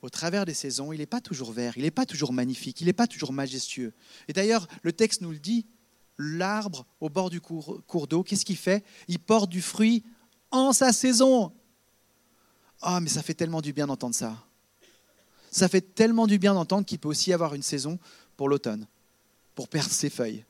au 0.01 0.09
travers 0.09 0.45
des 0.45 0.53
saisons, 0.53 0.93
il 0.93 0.99
n'est 0.99 1.05
pas 1.05 1.21
toujours 1.21 1.51
vert, 1.51 1.77
il 1.77 1.83
n'est 1.83 1.91
pas 1.91 2.05
toujours 2.05 2.33
magnifique, 2.33 2.81
il 2.81 2.85
n'est 2.85 2.93
pas 2.93 3.07
toujours 3.07 3.33
majestueux. 3.33 3.93
Et 4.27 4.33
d'ailleurs, 4.33 4.67
le 4.83 4.93
texte 4.93 5.21
nous 5.21 5.31
le 5.31 5.39
dit, 5.39 5.65
l'arbre 6.17 6.85
au 6.99 7.09
bord 7.09 7.29
du 7.29 7.41
cours, 7.41 8.07
d'eau, 8.07 8.23
qu'est-ce 8.23 8.45
qu'il 8.45 8.57
fait? 8.57 8.85
Il 9.07 9.19
porte 9.19 9.49
du 9.49 9.61
fruit 9.61 10.03
en 10.51 10.73
sa 10.73 10.93
saison. 10.93 11.51
Ah, 12.81 12.99
mais 12.99 13.09
ça 13.09 13.23
fait 13.23 13.33
tellement 13.33 13.61
du 13.61 13.73
bien 13.73 13.87
d'entendre 13.87 14.15
ça. 14.15 14.37
Ça 15.49 15.67
fait 15.67 15.81
tellement 15.81 16.27
du 16.27 16.37
bien 16.37 16.53
d'entendre 16.53 16.85
qu'il 16.85 16.99
peut 16.99 17.07
aussi 17.07 17.33
avoir 17.33 17.55
une 17.55 17.63
saison 17.63 17.97
pour 18.35 18.49
l'automne, 18.49 18.85
pour 19.55 19.67
perdre 19.67 19.91
ses 19.91 20.09
feuilles, 20.09 20.45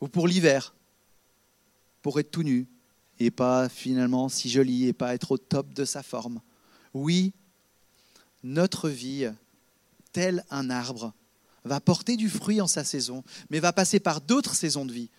ou 0.00 0.08
pour 0.08 0.28
l'hiver, 0.28 0.74
pour 2.02 2.20
être 2.20 2.30
tout 2.30 2.42
nu 2.42 2.66
et 3.18 3.30
pas 3.30 3.68
finalement 3.68 4.28
si 4.28 4.48
joli 4.48 4.86
et 4.86 4.92
pas 4.92 5.14
être 5.14 5.32
au 5.32 5.38
top 5.38 5.72
de 5.74 5.84
sa 5.84 6.02
forme. 6.02 6.40
Oui, 6.94 7.32
notre 8.42 8.88
vie, 8.88 9.28
tel 10.12 10.44
un 10.50 10.70
arbre, 10.70 11.12
va 11.64 11.80
porter 11.80 12.16
du 12.16 12.28
fruit 12.28 12.60
en 12.60 12.66
sa 12.66 12.84
saison, 12.84 13.24
mais 13.50 13.60
va 13.60 13.72
passer 13.72 14.00
par 14.00 14.20
d'autres 14.20 14.54
saisons 14.54 14.84
de 14.84 14.92
vie. 14.92 15.10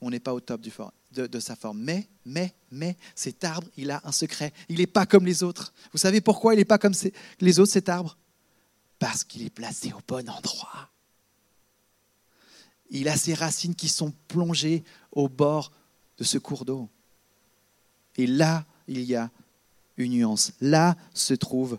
On 0.00 0.10
n'est 0.10 0.20
pas 0.20 0.32
au 0.32 0.40
top 0.40 0.60
de, 1.12 1.40
sa 1.40 1.56
forme. 1.56 1.80
Mais, 1.80 2.08
mais, 2.24 2.54
mais, 2.70 2.96
cet 3.14 3.44
arbre, 3.44 3.68
il 3.76 3.90
a 3.90 4.00
un 4.04 4.12
secret. 4.12 4.52
Il 4.68 4.78
n'est 4.78 4.86
pas 4.86 5.06
comme 5.06 5.26
les 5.26 5.42
autres. 5.42 5.72
Vous 5.92 5.98
savez 5.98 6.20
pourquoi 6.20 6.54
il 6.54 6.58
n'est 6.58 6.64
pas 6.64 6.78
comme 6.78 6.94
les 7.40 7.58
autres, 7.58 7.72
cet 7.72 7.88
arbre? 7.88 8.16
Parce 8.98 9.24
qu'il 9.24 9.42
est 9.42 9.50
placé 9.50 9.92
au 9.92 10.00
bon 10.06 10.28
endroit. 10.28 10.90
Il 12.90 13.08
a 13.08 13.16
ses 13.16 13.34
racines 13.34 13.74
qui 13.74 13.88
sont 13.88 14.12
plongées 14.28 14.84
au 15.12 15.28
bord 15.28 15.72
de 16.18 16.24
ce 16.24 16.38
cours 16.38 16.64
d'eau. 16.64 16.88
Et 18.16 18.26
là, 18.26 18.64
il 18.86 19.02
y 19.02 19.14
a 19.14 19.30
une 19.96 20.12
nuance. 20.12 20.52
Là 20.60 20.96
se 21.14 21.34
trouve 21.34 21.78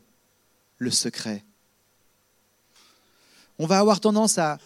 le 0.78 0.92
secret. 0.92 1.44
On 3.58 3.66
va 3.66 3.80
avoir 3.80 4.00
tendance 4.00 4.38
à, 4.38 4.58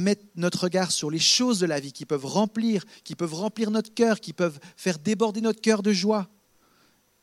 mettre 0.00 0.24
notre 0.34 0.64
regard 0.64 0.90
sur 0.90 1.10
les 1.10 1.18
choses 1.18 1.60
de 1.60 1.66
la 1.66 1.80
vie 1.80 1.92
qui 1.92 2.06
peuvent 2.06 2.26
remplir, 2.26 2.84
qui 3.04 3.14
peuvent 3.14 3.34
remplir 3.34 3.70
notre 3.70 3.92
cœur, 3.92 4.20
qui 4.20 4.32
peuvent 4.32 4.58
faire 4.76 4.98
déborder 4.98 5.40
notre 5.40 5.60
cœur 5.60 5.82
de 5.82 5.92
joie. 5.92 6.28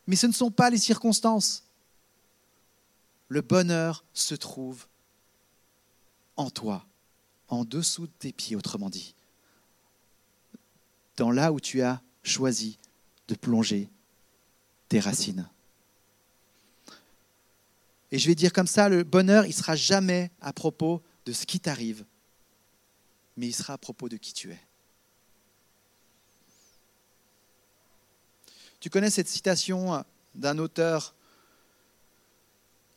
Mais 0.08 0.16
ce 0.16 0.28
ne 0.28 0.34
sont 0.34 0.52
pas 0.52 0.70
les 0.70 0.78
circonstances. 0.78 1.64
Le 3.30 3.42
bonheur 3.42 4.04
se 4.14 4.36
trouve 4.36 4.86
en 6.36 6.50
toi, 6.50 6.86
en 7.54 7.66
dessous 7.66 8.08
de 8.08 8.12
tes 8.20 8.32
pieds, 8.32 8.56
autrement 8.56 8.90
dit, 8.90 9.16
dans 11.18 11.32
là 11.32 11.52
où 11.52 11.60
tu 11.60 11.82
as 11.82 12.02
choisi 12.24 12.80
de 13.28 13.36
plonger 13.36 13.90
tes 14.90 15.00
racines. 15.00 15.50
Et 18.12 18.20
je 18.20 18.28
vais 18.28 18.36
dire 18.36 18.54
comme 18.54 18.68
ça, 18.68 18.90
le 18.90 19.04
bonheur, 19.04 19.46
il 19.46 19.54
sera 19.54 19.76
jamais 19.76 20.32
à 20.42 20.54
propos 20.54 21.02
de 21.26 21.32
ce 21.32 21.46
qui 21.46 21.60
t'arrive, 21.60 22.06
mais 23.38 23.48
il 23.48 23.54
sera 23.54 23.74
à 23.74 23.78
propos 23.78 24.10
de 24.10 24.18
qui 24.18 24.34
tu 24.34 24.52
es. 24.52 24.60
Tu 28.80 28.90
connais 28.90 29.10
cette 29.10 29.30
citation 29.30 30.04
d'un 30.36 30.58
auteur 30.58 31.16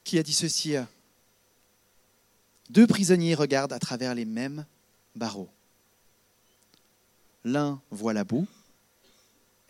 qui 0.02 0.18
a 0.18 0.22
dit 0.22 0.32
ceci 0.32 0.74
Deux 2.70 2.86
prisonniers 2.86 3.34
regardent 3.34 3.72
à 3.72 3.78
travers 3.78 4.14
les 4.14 4.24
mêmes 4.24 4.66
barreaux. 5.14 5.48
L'un 7.44 7.80
voit 7.90 8.12
la 8.12 8.24
boue 8.24 8.46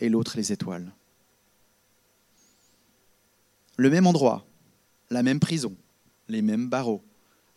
et 0.00 0.09
l'autre 0.09 0.37
les 0.37 0.53
étoiles. 0.53 0.91
Le 3.76 3.91
même 3.91 4.07
endroit, 4.07 4.47
la 5.11 5.23
même 5.23 5.41
prison, 5.41 5.76
les 6.29 6.41
mêmes 6.41 6.69
barreaux, 6.69 7.03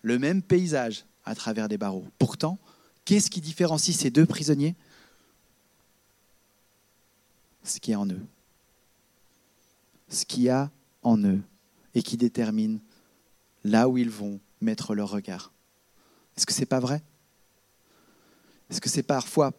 le 0.01 0.19
même 0.19 0.41
paysage 0.41 1.05
à 1.23 1.35
travers 1.35 1.69
des 1.69 1.77
barreaux. 1.77 2.05
Pourtant, 2.17 2.57
qu'est-ce 3.05 3.29
qui 3.29 3.39
différencie 3.39 3.95
ces 3.95 4.09
deux 4.09 4.25
prisonniers? 4.25 4.75
Ce 7.63 7.79
qui 7.79 7.91
est 7.91 7.95
en 7.95 8.09
eux. 8.09 8.25
Ce 10.09 10.25
qu'il 10.25 10.43
y 10.43 10.49
a 10.49 10.69
en 11.03 11.17
eux 11.23 11.41
et 11.95 12.03
qui 12.03 12.17
détermine 12.17 12.79
là 13.63 13.87
où 13.87 13.97
ils 13.97 14.09
vont 14.09 14.39
mettre 14.61 14.95
leur 14.95 15.09
regard. 15.09 15.51
Est-ce 16.35 16.45
que 16.45 16.53
ce 16.53 16.59
n'est 16.61 16.65
pas 16.65 16.79
vrai? 16.79 17.01
Est-ce 18.69 18.81
que 18.81 18.89
c'est 18.89 19.03
parfois 19.03 19.51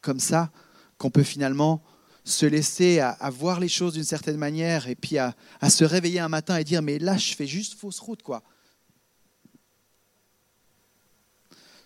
comme 0.00 0.20
ça 0.20 0.50
qu'on 0.98 1.10
peut 1.10 1.22
finalement 1.22 1.82
se 2.24 2.46
laisser 2.46 3.00
à, 3.00 3.30
voir 3.30 3.58
les 3.58 3.68
choses 3.68 3.94
d'une 3.94 4.04
certaine 4.04 4.36
manière 4.36 4.86
et 4.86 4.94
puis 4.94 5.18
à, 5.18 5.34
à, 5.60 5.70
se 5.70 5.84
réveiller 5.84 6.20
un 6.20 6.28
matin 6.28 6.56
et 6.56 6.62
dire 6.62 6.80
mais 6.80 7.00
là 7.00 7.16
je 7.16 7.34
fais 7.34 7.46
juste 7.46 7.74
fausse 7.74 7.98
route 7.98 8.22
quoi. 8.22 8.42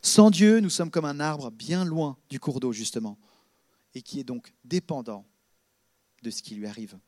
Sans 0.03 0.31
Dieu, 0.31 0.61
nous 0.61 0.71
sommes 0.71 0.91
comme 0.91 1.05
un 1.05 1.19
arbre 1.19 1.51
bien 1.51 1.85
loin 1.85 2.17
du 2.31 2.39
cours 2.39 2.61
d'eau 2.61 2.73
justement 2.73 3.19
et 3.95 4.03
qui 4.03 4.21
est 4.21 4.25
donc 4.25 4.53
dépendant 4.65 5.25
de 6.23 6.31
ce 6.31 6.43
qui 6.43 6.55
lui 6.55 6.67
arrive. 6.67 6.99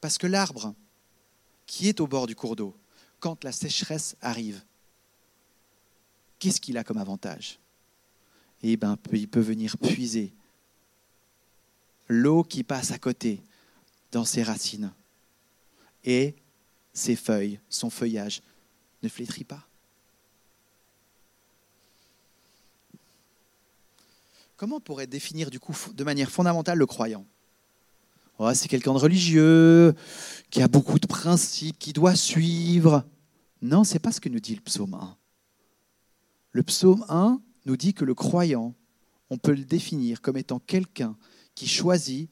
Parce 0.00 0.16
que 0.18 0.26
l'arbre 0.26 0.74
qui 1.66 1.88
est 1.88 2.00
au 2.00 2.06
bord 2.06 2.26
du 2.26 2.34
cours 2.34 2.56
d'eau, 2.56 2.74
quand 3.20 3.44
la 3.44 3.52
sécheresse 3.52 4.16
arrive, 4.20 4.62
qu'est-ce 6.38 6.60
qu'il 6.60 6.78
a 6.78 6.84
comme 6.84 6.98
avantage? 6.98 7.58
Eh 8.62 8.76
bien, 8.76 8.98
il 9.12 9.28
peut 9.28 9.40
venir 9.40 9.78
puiser 9.78 10.32
l'eau 12.08 12.42
qui 12.42 12.64
passe 12.64 12.90
à 12.90 12.98
côté 12.98 13.40
dans 14.10 14.24
ses 14.24 14.42
racines. 14.42 14.92
Et 16.04 16.34
ses 16.92 17.14
feuilles, 17.14 17.60
son 17.68 17.90
feuillage 17.90 18.42
ne 19.02 19.08
flétrit 19.08 19.44
pas. 19.44 19.64
Comment 24.56 24.76
on 24.76 24.80
pourrait 24.80 25.06
définir 25.06 25.50
du 25.50 25.60
coup 25.60 25.74
de 25.94 26.04
manière 26.04 26.30
fondamentale 26.30 26.78
le 26.78 26.86
croyant? 26.86 27.24
C'est 28.54 28.68
quelqu'un 28.68 28.94
de 28.94 28.98
religieux, 28.98 29.94
qui 30.50 30.62
a 30.62 30.68
beaucoup 30.68 30.98
de 30.98 31.06
principes, 31.06 31.78
qui 31.78 31.92
doit 31.92 32.14
suivre. 32.14 33.04
Non, 33.60 33.84
ce 33.84 33.94
n'est 33.94 33.98
pas 34.00 34.12
ce 34.12 34.20
que 34.20 34.30
nous 34.30 34.40
dit 34.40 34.54
le 34.54 34.62
psaume 34.62 34.94
1. 34.94 35.16
Le 36.52 36.62
psaume 36.62 37.04
1 37.08 37.40
nous 37.66 37.76
dit 37.76 37.92
que 37.92 38.04
le 38.04 38.14
croyant, 38.14 38.74
on 39.28 39.36
peut 39.36 39.52
le 39.52 39.64
définir 39.64 40.22
comme 40.22 40.38
étant 40.38 40.58
quelqu'un 40.58 41.16
qui 41.54 41.68
choisit 41.68 42.30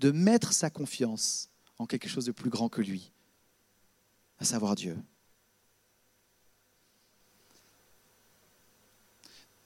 de 0.00 0.10
mettre 0.10 0.52
sa 0.52 0.70
confiance 0.70 1.50
en 1.78 1.86
quelque 1.86 2.08
chose 2.08 2.24
de 2.24 2.32
plus 2.32 2.50
grand 2.50 2.68
que 2.68 2.80
lui, 2.80 3.12
à 4.38 4.44
savoir 4.44 4.74
Dieu. 4.74 4.96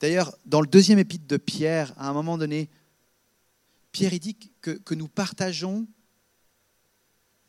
D'ailleurs, 0.01 0.37
dans 0.47 0.61
le 0.61 0.67
deuxième 0.67 0.99
épître 0.99 1.27
de 1.27 1.37
Pierre, 1.37 1.93
à 1.97 2.09
un 2.09 2.13
moment 2.13 2.39
donné, 2.39 2.69
Pierre 3.93 4.19
dit 4.19 4.37
que, 4.61 4.71
que 4.71 4.95
nous 4.95 5.09
partageons 5.09 5.87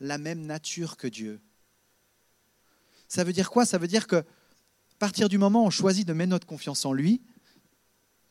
la 0.00 0.18
même 0.18 0.46
nature 0.46 0.96
que 0.96 1.06
Dieu. 1.06 1.40
Ça 3.08 3.24
veut 3.24 3.32
dire 3.32 3.50
quoi? 3.50 3.66
Ça 3.66 3.78
veut 3.78 3.88
dire 3.88 4.06
que 4.06 4.16
à 4.16 4.96
partir 4.98 5.28
du 5.28 5.38
moment 5.38 5.64
où 5.64 5.66
on 5.66 5.70
choisit 5.70 6.06
de 6.06 6.12
mettre 6.12 6.30
notre 6.30 6.46
confiance 6.46 6.84
en 6.84 6.92
lui, 6.92 7.22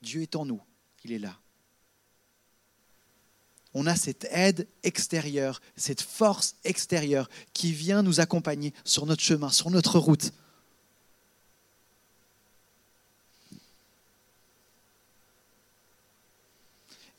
Dieu 0.01 0.21
est 0.21 0.35
en 0.35 0.45
nous, 0.45 0.61
il 1.03 1.11
est 1.11 1.19
là 1.19 1.39
on 3.73 3.85
a 3.85 3.95
cette 3.95 4.27
aide 4.31 4.67
extérieure, 4.83 5.61
cette 5.75 6.01
force 6.01 6.55
extérieure 6.63 7.29
qui 7.53 7.71
vient 7.71 8.01
nous 8.01 8.19
accompagner 8.19 8.73
sur 8.83 9.05
notre 9.05 9.21
chemin, 9.21 9.49
sur 9.49 9.69
notre 9.69 9.99
route. 9.99 10.31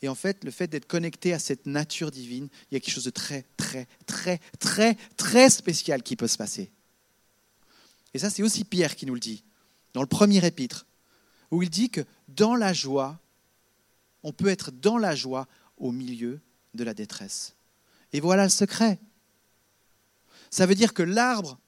Et 0.03 0.09
en 0.09 0.15
fait, 0.15 0.45
le 0.45 0.51
fait 0.51 0.67
d'être 0.67 0.87
connecté 0.87 1.33
à 1.33 1.39
cette 1.39 1.67
nature 1.67 2.11
divine, 2.11 2.49
il 2.71 2.75
y 2.75 2.77
a 2.77 2.81
quelque 2.81 2.95
chose 2.95 3.05
de 3.05 3.11
très, 3.11 3.45
très, 3.57 3.87
très, 4.07 4.41
très, 4.59 4.97
très 5.17 5.51
spécial 5.51 6.03
qui 6.03 6.17
peut 6.17 6.29
se 6.29 6.39
passer. 6.39 6.71
Et 8.15 8.19
ça, 8.19 8.31
c'est 8.31 8.43
aussi 8.43 8.65
Pierre 8.65 8.97
qui 8.97 9.07
nous 9.07 9.15
le 9.15 9.21
dit, 9.21 9.45
dans 9.93 10.01
le 10.01 10.07
premier 10.07 10.45
épître, 10.45 10.87
où 11.51 11.63
il 11.63 11.71
dit 11.71 11.91
que 11.91 12.05
dans 12.29 12.55
la 12.55 12.73
joie, 12.73 13.21
on 14.23 14.33
peut 14.33 14.49
être 14.49 14.71
dans 14.71 14.99
la 14.99 15.15
joie 15.15 15.47
au 15.77 15.93
milieu 15.93 16.41
de 16.75 16.85
la 16.85 16.95
détresse. 16.95 17.55
Et 18.13 18.21
voilà 18.21 18.45
le 18.45 18.51
secret. 18.51 18.99
Ça 20.51 20.67
veut 20.67 20.75
dire 20.75 20.95
que 20.95 21.03
l'arbre, 21.03 21.59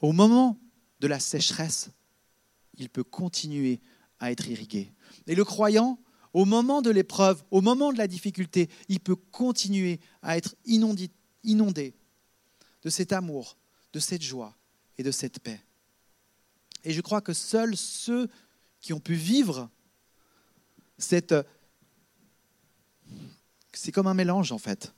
au 0.00 0.12
moment 0.12 0.58
de 1.00 1.06
la 1.06 1.20
sécheresse, 1.20 1.90
il 2.76 2.88
peut 2.88 3.04
continuer 3.04 3.80
à 4.18 4.32
être 4.32 4.48
irrigué. 4.48 4.92
Et 5.26 5.34
le 5.34 5.44
croyant, 5.44 5.98
au 6.32 6.44
moment 6.44 6.82
de 6.82 6.90
l'épreuve, 6.90 7.42
au 7.50 7.60
moment 7.60 7.92
de 7.92 7.98
la 7.98 8.06
difficulté, 8.06 8.68
il 8.88 9.00
peut 9.00 9.16
continuer 9.16 10.00
à 10.22 10.36
être 10.36 10.54
inondé, 10.64 11.94
de 12.82 12.90
cet 12.90 13.12
amour, 13.12 13.56
de 13.92 13.98
cette 13.98 14.22
joie 14.22 14.56
et 14.98 15.02
de 15.02 15.10
cette 15.10 15.40
paix. 15.40 15.60
Et 16.84 16.92
je 16.92 17.00
crois 17.00 17.20
que 17.20 17.32
seuls 17.32 17.76
ceux 17.76 18.28
qui 18.80 18.92
ont 18.92 19.00
pu 19.00 19.14
vivre 19.14 19.68
cette 20.98 21.34
c'est 23.72 23.92
comme 23.92 24.06
un 24.06 24.14
mélange 24.14 24.52
en 24.52 24.58
fait. 24.58 24.92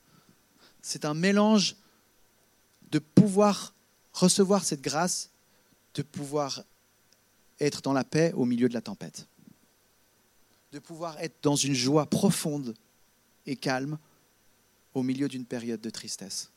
C'est 0.81 1.05
un 1.05 1.13
mélange 1.13 1.75
de 2.91 2.99
pouvoir 2.99 3.73
recevoir 4.11 4.63
cette 4.63 4.81
grâce, 4.81 5.31
de 5.93 6.01
pouvoir 6.01 6.63
être 7.59 7.81
dans 7.81 7.93
la 7.93 8.03
paix 8.03 8.33
au 8.33 8.45
milieu 8.45 8.67
de 8.67 8.73
la 8.73 8.81
tempête, 8.81 9.27
de 10.73 10.79
pouvoir 10.79 11.19
être 11.19 11.35
dans 11.43 11.55
une 11.55 11.75
joie 11.75 12.07
profonde 12.07 12.73
et 13.45 13.55
calme 13.55 13.99
au 14.95 15.03
milieu 15.03 15.27
d'une 15.27 15.45
période 15.45 15.79
de 15.79 15.89
tristesse. 15.91 16.49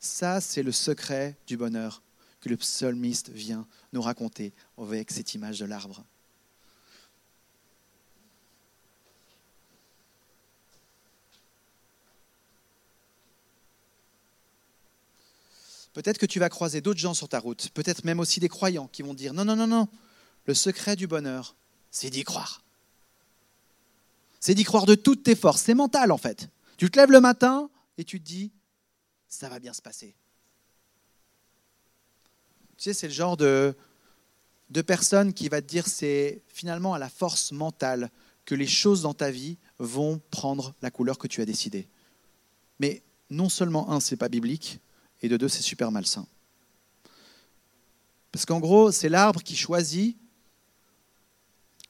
Ça, 0.00 0.40
c'est 0.40 0.64
le 0.64 0.72
secret 0.72 1.38
du 1.46 1.56
bonheur 1.56 2.02
que 2.40 2.48
le 2.48 2.56
psalmiste 2.56 3.28
vient 3.28 3.64
nous 3.92 4.02
raconter 4.02 4.52
avec 4.76 5.12
cette 5.12 5.34
image 5.34 5.60
de 5.60 5.66
l'arbre. 5.66 6.04
Peut-être 15.92 16.18
que 16.18 16.26
tu 16.26 16.40
vas 16.40 16.48
croiser 16.48 16.80
d'autres 16.80 16.98
gens 16.98 17.14
sur 17.14 17.28
ta 17.28 17.38
route, 17.38 17.70
peut-être 17.70 18.02
même 18.02 18.18
aussi 18.18 18.40
des 18.40 18.48
croyants 18.48 18.88
qui 18.88 19.02
vont 19.02 19.14
dire 19.14 19.32
non, 19.32 19.44
non, 19.44 19.54
non, 19.54 19.68
non, 19.68 19.88
le 20.46 20.54
secret 20.54 20.96
du 20.96 21.06
bonheur, 21.06 21.54
c'est 21.90 22.10
d'y 22.10 22.24
croire. 22.24 22.62
C'est 24.40 24.54
d'y 24.54 24.64
croire 24.64 24.86
de 24.86 24.94
toutes 24.94 25.22
tes 25.22 25.34
forces. 25.34 25.62
C'est 25.62 25.74
mental 25.74 26.12
en 26.12 26.18
fait. 26.18 26.48
Tu 26.76 26.90
te 26.90 26.98
lèves 26.98 27.10
le 27.10 27.20
matin 27.20 27.68
et 27.98 28.04
tu 28.04 28.20
te 28.20 28.26
dis, 28.26 28.52
ça 29.28 29.48
va 29.48 29.58
bien 29.58 29.72
se 29.72 29.82
passer. 29.82 30.14
Tu 32.76 32.84
sais, 32.84 32.94
c'est 32.94 33.08
le 33.08 33.12
genre 33.12 33.36
de, 33.36 33.76
de 34.70 34.82
personne 34.82 35.34
qui 35.34 35.48
va 35.48 35.60
te 35.60 35.66
dire, 35.66 35.86
c'est 35.86 36.42
finalement 36.48 36.94
à 36.94 36.98
la 36.98 37.10
force 37.10 37.52
mentale 37.52 38.10
que 38.46 38.54
les 38.54 38.66
choses 38.66 39.02
dans 39.02 39.14
ta 39.14 39.30
vie 39.30 39.58
vont 39.78 40.20
prendre 40.30 40.74
la 40.80 40.90
couleur 40.90 41.18
que 41.18 41.26
tu 41.26 41.42
as 41.42 41.44
décidée. 41.44 41.88
Mais 42.78 43.02
non 43.28 43.48
seulement, 43.48 43.90
un, 43.90 44.00
c'est 44.00 44.16
pas 44.16 44.28
biblique, 44.28 44.80
et 45.22 45.28
de 45.28 45.36
deux, 45.36 45.48
c'est 45.48 45.62
super 45.62 45.92
malsain. 45.92 46.26
Parce 48.32 48.46
qu'en 48.46 48.60
gros, 48.60 48.90
c'est 48.90 49.08
l'arbre 49.08 49.42
qui 49.42 49.56
choisit 49.56 50.16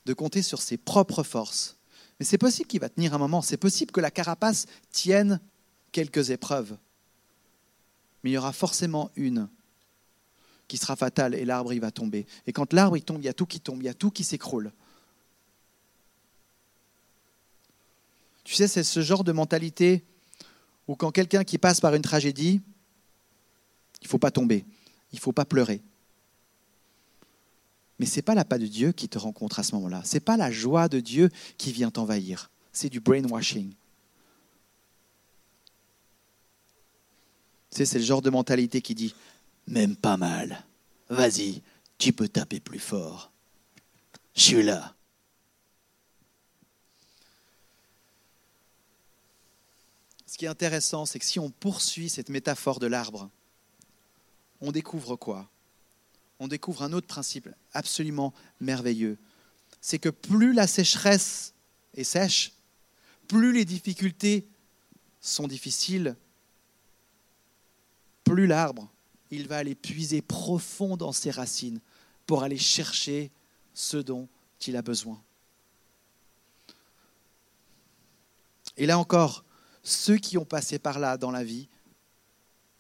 de 0.07 0.13
compter 0.13 0.43
sur 0.43 0.61
ses 0.63 0.77
propres 0.77 1.23
forces. 1.23 1.77
Mais 2.19 2.27
c'est 2.27 2.39
possible 2.39 2.69
qu'il 2.69 2.81
va 2.81 2.89
tenir 2.89 3.15
un 3.15 3.19
moment, 3.19 3.43
c'est 3.43 3.57
possible 3.57 3.93
que 3.93 4.01
la 4.01 4.11
carapace 4.11 4.67
tienne 4.91 5.41
quelques 5.93 6.31
épreuves. 6.31 6.77
Mais 8.23 8.31
il 8.31 8.33
y 8.35 8.39
aura 8.39 8.53
forcément 8.53 9.11
une 9.17 9.49
qui 10.69 10.77
sera 10.77 10.95
fatale 10.97 11.35
et 11.35 11.45
l'arbre 11.45 11.73
il 11.73 11.81
va 11.81 11.91
tomber. 11.91 12.27
Et 12.47 12.53
quand 12.53 12.73
l'arbre 12.73 12.97
il 12.97 13.03
tombe, 13.03 13.23
il 13.23 13.25
y 13.25 13.29
a 13.29 13.35
tout 13.35 13.47
qui 13.47 13.61
tombe, 13.61 13.83
il 13.83 13.87
y 13.87 13.89
a 13.89 13.95
tout 13.95 14.11
qui 14.11 14.23
s'écroule. 14.23 14.73
Tu 18.45 18.55
sais, 18.55 18.69
c'est 18.69 18.85
ce 18.85 19.01
genre 19.01 19.25
de 19.25 19.33
mentalité 19.33 20.05
ou 20.89 20.97
quand 20.97 21.11
quelqu'un 21.11 21.45
qui 21.45 21.59
passe 21.59 21.81
par 21.81 21.95
une 21.95 22.03
tragédie, 22.03 22.61
il 24.01 24.05
ne 24.05 24.09
faut 24.09 24.19
pas 24.19 24.31
tomber, 24.31 24.65
il 25.13 25.17
ne 25.17 25.21
faut 25.21 25.33
pas 25.33 25.45
pleurer. 25.45 25.81
Mais 28.01 28.07
ce 28.07 28.17
n'est 28.17 28.23
pas 28.23 28.35
la 28.35 28.47
paix 28.47 28.59
de 28.59 28.67
Dieu 28.67 28.93
qui 28.93 29.11
te 29.11 29.19
rencontre 29.19 29.59
à 29.59 29.63
ce 29.63 29.75
moment-là. 29.75 30.01
Ce 30.07 30.17
n'est 30.17 30.21
pas 30.21 30.39
la 30.39 30.51
joie 30.51 30.89
de 30.89 31.01
Dieu 31.01 31.29
qui 31.59 31.71
vient 31.71 31.91
t'envahir. 31.91 32.51
C'est 32.73 32.89
du 32.89 32.99
brainwashing. 32.99 33.75
c'est 37.71 37.95
le 37.95 38.05
genre 38.05 38.23
de 38.23 38.31
mentalité 38.31 38.81
qui 38.81 38.95
dit 38.95 39.15
Même 39.67 39.97
pas 39.97 40.17
mal. 40.17 40.65
Vas-y, 41.11 41.61
tu 41.99 42.15
peux 42.15 42.29
taper 42.29 42.59
plus 42.59 42.79
fort. 42.79 43.31
Je 44.35 44.41
suis 44.41 44.63
là. 44.63 44.95
Ce 50.25 50.39
qui 50.39 50.47
est 50.47 50.49
intéressant, 50.49 51.05
c'est 51.05 51.19
que 51.19 51.27
si 51.27 51.39
on 51.39 51.51
poursuit 51.51 52.09
cette 52.09 52.31
métaphore 52.31 52.81
de 52.81 52.87
l'arbre, 52.87 53.29
on 54.63 54.73
découvre 54.73 55.17
quoi? 55.17 55.51
On 56.41 56.49
découvre 56.49 56.83
un 56.83 56.93
autre 56.93 57.07
principe 57.07 57.49
absolument 57.73 58.35
merveilleux. 58.61 59.19
C'est 59.81 59.99
que 59.99 60.09
plus 60.09 60.53
la 60.53 60.67
sécheresse 60.67 61.55
est 61.95 62.05
sèche, 62.05 62.53
plus 63.29 63.53
les 63.53 63.65
difficultés 63.65 64.49
sont 65.21 65.47
difficiles, 65.47 66.17
plus 68.25 68.47
l'arbre, 68.47 68.91
il 69.31 69.47
va 69.47 69.59
aller 69.59 69.75
puiser 69.75 70.23
profond 70.23 70.97
dans 70.97 71.13
ses 71.13 71.31
racines 71.31 71.81
pour 72.27 72.43
aller 72.43 72.59
chercher 72.59 73.31
ce 73.75 73.99
dont 73.99 74.29
il 74.67 74.77
a 74.77 74.83
besoin. 74.83 75.23
Et 78.77 78.87
là 78.87 78.99
encore, 78.99 79.45
ceux 79.83 80.17
qui 80.17 80.39
ont 80.39 80.45
passé 80.45 80.79
par 80.79 80.99
là 80.99 81.17
dans 81.17 81.31
la 81.31 81.45
vie 81.45 81.69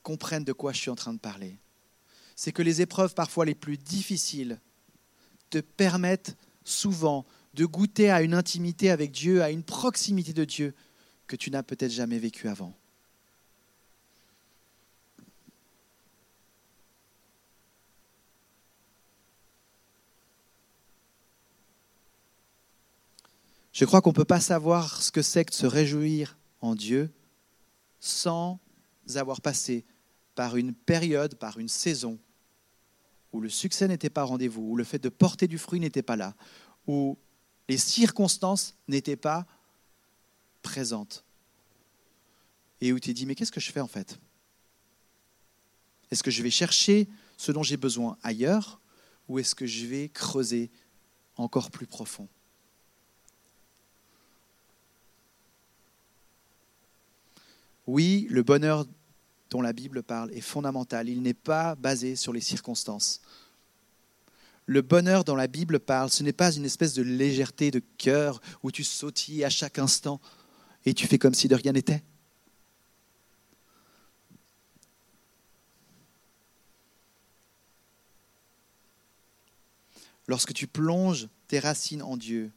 comprennent 0.03 0.45
de 0.45 0.53
quoi 0.53 0.73
je 0.73 0.79
suis 0.79 0.91
en 0.91 0.97
train 0.97 1.13
de 1.13 1.19
parler. 1.19 1.59
C'est 2.43 2.53
que 2.53 2.63
les 2.63 2.81
épreuves 2.81 3.13
parfois 3.13 3.45
les 3.45 3.55
plus 3.55 3.77
difficiles 3.77 4.59
te 5.51 5.59
permettent 5.59 6.39
souvent 6.65 7.27
de 7.53 7.67
goûter 7.67 8.11
à 8.11 8.23
une 8.23 8.33
intimité 8.33 8.89
avec 8.89 9.11
Dieu, 9.11 9.43
à 9.43 9.51
une 9.51 9.63
proximité 9.63 10.33
de 10.33 10.47
Dieu 10.47 10.75
que 11.27 11.37
tu 11.37 11.51
n'as 11.51 11.63
peut-être 11.63 11.91
jamais 11.91 12.19
vécue 12.19 12.49
avant. 12.49 12.75
Je 23.71 23.85
crois 23.85 24.01
qu'on 24.01 24.13
ne 24.13 24.15
peut 24.15 24.25
pas 24.25 24.41
savoir 24.41 25.03
ce 25.03 25.11
que 25.13 25.21
c'est 25.21 25.45
que 25.45 25.51
de 25.51 25.57
se 25.57 25.67
réjouir 25.67 26.39
en 26.63 26.75
Dieu 26.75 27.13
sans 28.01 28.59
avoir 29.15 29.43
passé 29.43 29.85
par 30.35 30.57
une 30.57 30.73
période, 30.73 31.35
par 31.35 31.59
une 31.59 31.69
saison 31.69 32.19
où 33.33 33.41
le 33.41 33.49
succès 33.49 33.89
n'était 33.89 34.11
pas 34.11 34.25
rendez-vous, 34.25 34.63
où 34.63 34.77
le 34.77 34.85
fait 34.85 34.99
de 34.99 35.09
porter 35.09 35.47
du 35.47 35.59
fruit 35.59 35.81
n'était 35.81 36.03
pas 36.03 36.17
là, 36.17 36.35
où 36.87 37.17
les 37.69 37.79
circonstances 37.79 38.75
n'étaient 38.89 39.17
pas 39.17 39.47
présentes. 40.63 41.25
Et 42.81 42.93
où 42.93 42.99
tu 42.99 43.09
t'es 43.09 43.15
dit, 43.15 43.27
mais 43.27 43.35
qu'est-ce 43.35 43.53
que 43.53 43.61
je 43.61 43.71
fais 43.71 43.81
en 43.81 43.87
fait? 43.87 44.19
Est-ce 46.11 46.23
que 46.23 46.31
je 46.31 46.43
vais 46.43 46.51
chercher 46.51 47.09
ce 47.37 47.53
dont 47.53 47.63
j'ai 47.63 47.77
besoin 47.77 48.19
ailleurs 48.23 48.81
ou 49.29 49.39
est-ce 49.39 49.55
que 49.55 49.67
je 49.67 49.87
vais 49.87 50.09
creuser 50.09 50.71
encore 51.37 51.71
plus 51.71 51.87
profond? 51.87 52.29
Oui, 57.87 58.27
le 58.31 58.43
bonheur 58.43 58.87
dont 59.51 59.61
la 59.61 59.73
Bible 59.73 60.03
parle 60.03 60.33
est 60.33 60.41
fondamental. 60.41 61.09
Il 61.09 61.23
n'est 61.23 61.35
pas 61.35 61.75
basé 61.75 62.17
sur 62.17 62.33
les 62.33 62.41
circonstances. 62.41 63.21
Le 64.67 64.83
bonheur 64.83 65.25
dont 65.25 65.35
la 65.35 65.49
Bible 65.49 65.81
parle, 65.81 66.11
ce 66.11 66.23
n'est 66.23 66.33
pas 66.33 66.53
une 66.53 66.65
espèce 66.65 66.95
de 66.95 67.03
légèreté 67.03 67.73
de 67.73 67.83
cœur 67.99 68.41
où 68.63 68.71
tu 68.71 68.85
sautilles 68.85 69.45
à 69.45 69.51
chaque 69.51 69.79
instant 69.79 70.21
et 70.85 70.95
tu 70.95 71.07
fais 71.07 71.19
comme 71.19 71.35
si 71.35 71.49
de 71.49 71.57
rien 71.57 71.73
n'était. 71.73 72.05
Lorsque 80.29 80.55
tu 80.55 80.69
plonges 80.69 81.29
tes 81.49 81.59
racines 81.59 82.03
en 82.03 82.17
Dieu, 82.17 82.53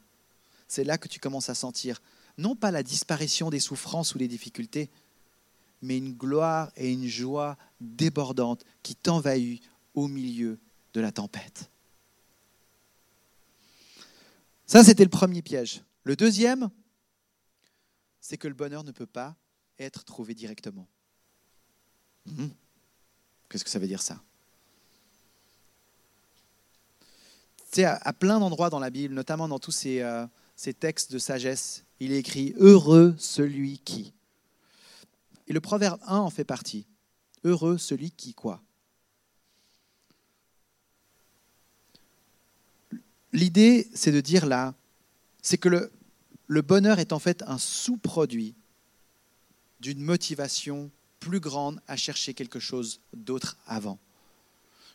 c'est 0.68 0.84
là 0.84 1.00
que 1.00 1.08
tu 1.08 1.20
commences 1.20 1.50
à 1.50 1.56
sentir 1.56 2.04
non 2.38 2.56
pas 2.56 2.70
la 2.70 2.84
disparition 2.84 3.50
des 3.50 3.60
souffrances 3.60 4.14
ou 4.14 4.20
des 4.20 4.28
difficultés, 4.28 4.92
mais 5.84 5.98
une 5.98 6.14
gloire 6.14 6.72
et 6.76 6.92
une 6.92 7.08
joie 7.08 7.58
débordante 7.80 8.64
qui 8.82 8.96
t'envahit 8.96 9.62
au 9.94 10.08
milieu 10.08 10.58
de 10.94 11.02
la 11.02 11.12
tempête. 11.12 11.70
Ça, 14.66 14.84
c'était 14.84 15.04
le 15.04 15.10
premier 15.10 15.42
piège. 15.42 15.84
Le 16.04 16.16
deuxième, 16.16 16.70
c'est 18.22 18.38
que 18.38 18.48
le 18.48 18.54
bonheur 18.54 18.84
ne 18.84 18.92
peut 18.92 19.06
pas 19.06 19.36
être 19.78 20.06
trouvé 20.06 20.34
directement. 20.34 20.88
Hmm. 22.26 22.48
Qu'est-ce 23.50 23.66
que 23.66 23.70
ça 23.70 23.80
veut 23.80 23.88
dire 23.88 24.02
ça? 24.02 24.22
Tu 27.72 27.82
sais, 27.82 27.86
à, 27.86 28.14
plein 28.14 28.40
d'endroits 28.40 28.70
dans 28.70 28.80
la 28.80 28.90
Bible, 28.90 29.14
notamment 29.14 29.48
dans 29.48 29.60
tous 29.60 29.72
ces, 29.72 30.00
euh, 30.02 30.26
ces 30.56 30.74
textes 30.74 31.12
de 31.12 31.20
sagesse, 31.20 31.84
il 32.00 32.12
est 32.14 32.20
écrit 32.20 32.54
Heureux 32.58 33.16
celui 33.18 33.80
qui. 33.80 34.14
Et 35.48 35.54
le 35.54 35.62
proverbe 35.62 36.00
1 36.08 36.18
en 36.18 36.30
fait 36.30 36.44
partie. 36.44 36.88
Heureux 37.44 37.78
celui 37.78 38.12
qui 38.12 38.34
quoi 38.34 38.62
L'idée, 43.34 43.90
c'est 43.96 44.12
de 44.12 44.22
dire 44.22 44.46
là, 44.46 44.76
c'est 45.42 45.58
que 45.58 45.68
le, 45.68 45.92
le 46.48 46.62
bonheur 46.62 47.00
est 47.00 47.14
en 47.14 47.20
fait 47.20 47.44
un 47.48 47.58
sous-produit 47.58 48.56
d'une 49.80 50.02
motivation 50.02 50.92
plus 51.20 51.40
grande 51.40 51.82
à 51.88 51.98
chercher 51.98 52.34
quelque 52.34 52.60
chose 52.60 53.02
d'autre 53.14 53.58
avant. 53.66 54.00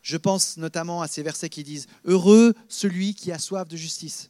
Je 0.02 0.16
pense 0.16 0.56
notamment 0.56 1.02
à 1.02 1.08
ces 1.08 1.22
versets 1.22 1.48
qui 1.48 1.64
disent⁇ 1.64 1.86
Heureux 2.04 2.54
celui 2.68 3.14
qui 3.14 3.32
a 3.32 3.38
soif 3.38 3.66
de 3.66 3.76
justice⁇ 3.76 4.24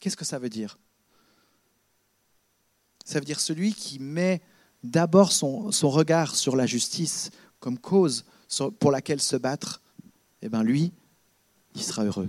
Qu'est-ce 0.00 0.16
que 0.16 0.24
ça 0.24 0.38
veut 0.38 0.48
dire? 0.48 0.78
Ça 3.04 3.18
veut 3.20 3.24
dire 3.24 3.40
celui 3.40 3.72
qui 3.72 3.98
met 3.98 4.42
d'abord 4.82 5.32
son, 5.32 5.70
regard 5.82 6.34
sur 6.34 6.56
la 6.56 6.66
justice 6.66 7.30
comme 7.60 7.78
cause 7.78 8.24
pour 8.80 8.90
laquelle 8.90 9.20
se 9.20 9.36
battre, 9.36 9.80
eh 10.42 10.48
bien 10.48 10.62
lui, 10.62 10.92
il 11.74 11.82
sera 11.82 12.04
heureux. 12.04 12.28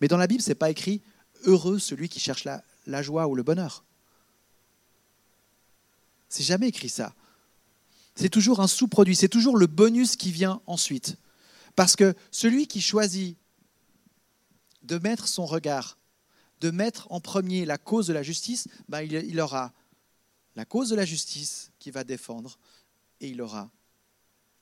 Mais 0.00 0.08
dans 0.08 0.16
la 0.16 0.26
Bible, 0.26 0.42
ce 0.42 0.50
n'est 0.50 0.54
pas 0.54 0.70
écrit 0.70 1.02
heureux 1.44 1.78
celui 1.78 2.08
qui 2.08 2.20
cherche 2.20 2.44
la, 2.44 2.62
la 2.86 3.02
joie 3.02 3.26
ou 3.26 3.34
le 3.34 3.42
bonheur. 3.42 3.84
C'est 6.28 6.42
jamais 6.42 6.68
écrit 6.68 6.88
ça. 6.88 7.14
C'est 8.16 8.30
toujours 8.30 8.60
un 8.60 8.66
sous-produit, 8.66 9.16
c'est 9.16 9.28
toujours 9.28 9.56
le 9.56 9.66
bonus 9.66 10.16
qui 10.16 10.30
vient 10.30 10.60
ensuite. 10.66 11.16
Parce 11.76 11.96
que 11.96 12.14
celui 12.30 12.66
qui 12.66 12.80
choisit 12.80 13.36
de 14.82 14.98
mettre 14.98 15.28
son 15.28 15.46
regard, 15.46 15.98
de 16.60 16.70
mettre 16.70 17.06
en 17.10 17.20
premier 17.20 17.64
la 17.64 17.78
cause 17.78 18.06
de 18.06 18.12
la 18.12 18.22
justice, 18.22 18.68
ben 18.88 19.02
il 19.02 19.40
aura 19.40 19.72
la 20.56 20.64
cause 20.64 20.90
de 20.90 20.96
la 20.96 21.04
justice 21.04 21.70
qui 21.84 21.90
va 21.90 22.02
défendre 22.02 22.58
et 23.20 23.28
il 23.28 23.42
aura 23.42 23.70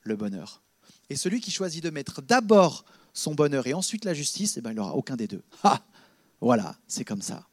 le 0.02 0.16
bonheur. 0.16 0.60
Et 1.08 1.14
celui 1.14 1.40
qui 1.40 1.52
choisit 1.52 1.80
de 1.80 1.88
mettre 1.88 2.20
d'abord 2.20 2.84
son 3.12 3.32
bonheur 3.32 3.64
et 3.68 3.74
ensuite 3.74 4.04
la 4.04 4.12
justice, 4.12 4.56
eh 4.56 4.60
ben, 4.60 4.72
il 4.72 4.74
n'aura 4.74 4.96
aucun 4.96 5.14
des 5.14 5.28
deux. 5.28 5.44
Ah, 5.62 5.84
voilà, 6.40 6.76
c'est 6.88 7.04
comme 7.04 7.22
ça. 7.22 7.46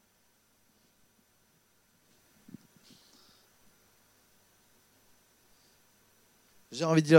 J'ai 6.71 6.85
envie 6.85 7.03
de 7.03 7.15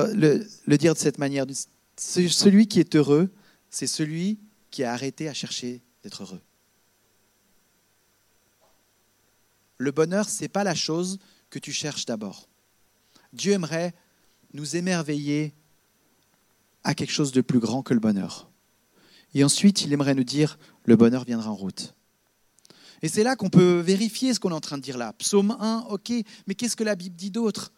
le, 0.67 0.77
dire 0.77 0.95
de 0.95 0.99
cette 0.99 1.19
manière. 1.19 1.47
Celui 1.97 2.67
qui 2.67 2.81
est 2.81 2.97
heureux, 2.97 3.31
c'est 3.69 3.87
celui 3.87 4.41
qui 4.73 4.83
a 4.83 4.93
arrêté 4.93 5.29
à 5.29 5.35
chercher 5.35 5.83
d'être 6.03 6.25
heureux. 6.25 6.41
le 9.81 9.93
bonheur, 9.93 10.29
ce 10.29 10.43
n'est 10.43 10.49
pas 10.49 10.63
la 10.63 10.75
chose 10.75 11.19
que 11.51 11.59
tu 11.59 11.73
cherches 11.73 12.07
d'abord. 12.07 12.49
Dieu 13.33 13.53
aimerait 13.53 13.95
nous 14.53 14.77
émerveiller 14.77 15.55
à 16.83 16.95
quelque 16.95 17.13
chose 17.13 17.33
de 17.33 17.41
plus 17.41 17.59
grand 17.59 17.83
que 17.83 17.95
le 17.95 18.01
bonheur. 18.01 18.51
Et 19.35 19.45
ensuite, 19.45 19.83
il 19.83 19.93
aimerait 19.93 20.15
nous 20.15 20.25
dire, 20.25 20.59
le 20.85 20.97
bonheur 20.97 21.25
viendra 21.25 21.51
en 21.51 21.55
route. 21.55 21.95
Et 23.03 23.09
c'est 23.09 23.23
là 23.23 23.37
qu'on 23.37 23.51
peut 23.51 23.79
vérifier 23.79 24.35
ce 24.35 24.41
qu'on 24.41 24.51
est 24.51 24.55
en 24.55 24.61
train 24.61 24.79
de 24.79 24.83
dire 24.83 24.99
là. 24.99 25.13
Psaume 25.15 25.57
1, 25.59 25.87
ok, 25.91 26.13
mais 26.47 26.55
qu'est-ce 26.55 26.77
que 26.77 26.85
la 26.85 26.97
Bible 26.97 27.17
dit 27.17 27.31
d'autre? 27.31 27.73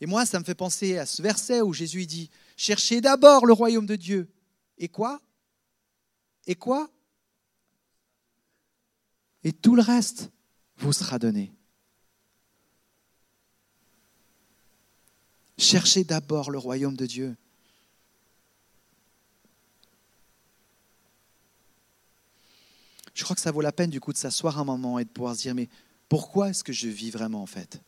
Et 0.00 0.06
moi, 0.06 0.26
ça 0.26 0.38
me 0.38 0.44
fait 0.44 0.54
penser 0.54 0.98
à 0.98 1.06
ce 1.06 1.22
verset 1.22 1.60
où 1.60 1.72
Jésus 1.72 2.06
dit, 2.06 2.30
cherchez 2.56 3.00
d'abord 3.00 3.46
le 3.46 3.52
royaume 3.52 3.86
de 3.86 3.96
Dieu. 3.96 4.28
Et 4.76 4.88
quoi? 4.88 5.20
Et 6.46 6.54
quoi? 6.54 6.88
Et 9.42 9.52
tout 9.52 9.74
le 9.74 9.82
reste 9.82 10.30
vous 10.76 10.92
sera 10.92 11.18
donné. 11.18 11.52
Cherchez 15.58 16.04
d'abord 16.04 16.50
le 16.50 16.58
royaume 16.58 16.96
de 16.96 17.04
Dieu. 17.04 17.36
Je 23.12 23.24
crois 23.24 23.34
que 23.34 23.42
ça 23.42 23.50
vaut 23.50 23.60
la 23.60 23.72
peine 23.72 23.90
du 23.90 24.00
coup 24.00 24.12
de 24.12 24.16
s'asseoir 24.16 24.60
un 24.60 24.64
moment 24.64 25.00
et 25.00 25.04
de 25.04 25.10
pouvoir 25.10 25.34
se 25.34 25.42
dire, 25.42 25.54
mais 25.56 25.68
pourquoi 26.08 26.50
est-ce 26.50 26.62
que 26.62 26.72
je 26.72 26.86
vis 26.86 27.10
vraiment 27.10 27.42
en 27.42 27.46
fait? 27.46 27.80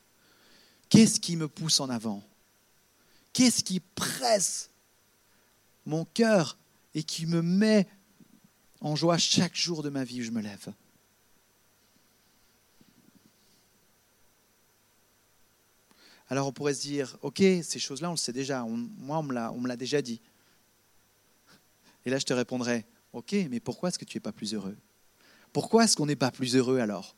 Qu'est-ce 0.89 1.21
qui 1.21 1.37
me 1.37 1.47
pousse 1.47 1.79
en 1.79 1.89
avant? 1.89 2.25
Qu'est-ce 3.33 3.63
qui 3.63 3.79
presse 3.79 4.71
mon 5.87 6.05
cœur 6.05 6.59
et 6.95 7.05
qui 7.05 7.27
me 7.27 7.43
met 7.43 7.87
en 8.81 8.97
joie 8.97 9.19
chaque 9.19 9.55
jour 9.55 9.85
de 9.85 9.91
ma 9.91 10.03
vie 10.03 10.23
où 10.23 10.25
je 10.25 10.33
me 10.33 10.41
lève? 10.41 10.73
Alors 16.31 16.47
on 16.47 16.53
pourrait 16.53 16.75
se 16.75 16.83
dire, 16.83 17.17
ok, 17.23 17.43
ces 17.63 17.79
choses-là, 17.79 18.09
on 18.09 18.13
le 18.13 18.17
sait 18.17 18.33
déjà, 18.33 18.65
moi 18.65 19.19
on 19.19 19.23
me 19.23 19.69
l'a 19.69 19.77
déjà 19.77 20.01
dit. 20.01 20.21
Et 22.07 22.11
là 22.11 22.19
je 22.19 22.25
te 22.25 22.33
répondrais, 22.33 22.87
ok, 23.13 23.35
mais 23.51 23.61
pourquoi 23.61 23.89
est-ce 23.89 23.99
que 23.99 24.05
tu 24.05 24.17
n'es 24.17 24.21
pas 24.21 24.33
plus 24.33 24.55
heureux? 24.55 24.77
Pourquoi 25.53 25.85
est-ce 25.85 25.97
qu'on 25.97 26.07
n'est 26.07 26.17
pas 26.17 26.31
plus 26.31 26.55
heureux 26.55 26.79
alors? 26.79 27.17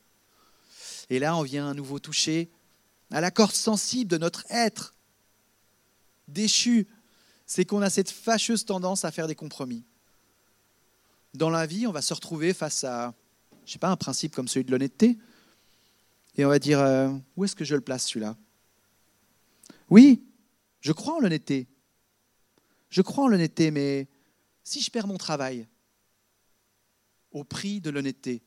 Et 1.11 1.19
là 1.19 1.37
on 1.37 1.43
vient 1.43 1.69
à 1.69 1.73
nouveau 1.73 1.99
toucher 1.99 2.49
à 3.11 3.21
la 3.21 3.29
corde 3.29 3.53
sensible 3.53 4.09
de 4.09 4.17
notre 4.17 4.43
être 4.49 4.95
déchu, 6.27 6.87
c'est 7.45 7.65
qu'on 7.65 7.83
a 7.83 7.91
cette 7.91 8.09
fâcheuse 8.09 8.65
tendance 8.65 9.05
à 9.05 9.11
faire 9.11 9.27
des 9.27 9.35
compromis. 9.35 9.83
Dans 11.35 11.51
la 11.51 11.67
vie, 11.67 11.85
on 11.85 11.91
va 11.91 12.01
se 12.01 12.13
retrouver 12.13 12.53
face 12.53 12.83
à, 12.83 13.13
je 13.65 13.73
sais 13.73 13.79
pas, 13.79 13.89
un 13.89 13.97
principe 13.97 14.33
comme 14.33 14.47
celui 14.47 14.65
de 14.65 14.71
l'honnêteté, 14.71 15.17
et 16.37 16.45
on 16.45 16.49
va 16.49 16.57
dire, 16.57 16.79
euh, 16.79 17.09
où 17.35 17.45
est-ce 17.45 17.55
que 17.55 17.65
je 17.65 17.75
le 17.75 17.81
place 17.81 18.07
celui-là? 18.07 18.35
Oui, 19.89 20.23
je 20.81 20.91
crois 20.91 21.15
en 21.15 21.19
l'honnêteté. 21.19 21.67
Je 22.89 23.01
crois 23.01 23.25
en 23.25 23.27
l'honnêteté, 23.27 23.71
mais 23.71 24.07
si 24.63 24.81
je 24.81 24.91
perds 24.91 25.07
mon 25.07 25.17
travail 25.17 25.67
au 27.31 27.43
prix 27.43 27.81
de 27.81 27.89
l'honnêteté, 27.89 28.43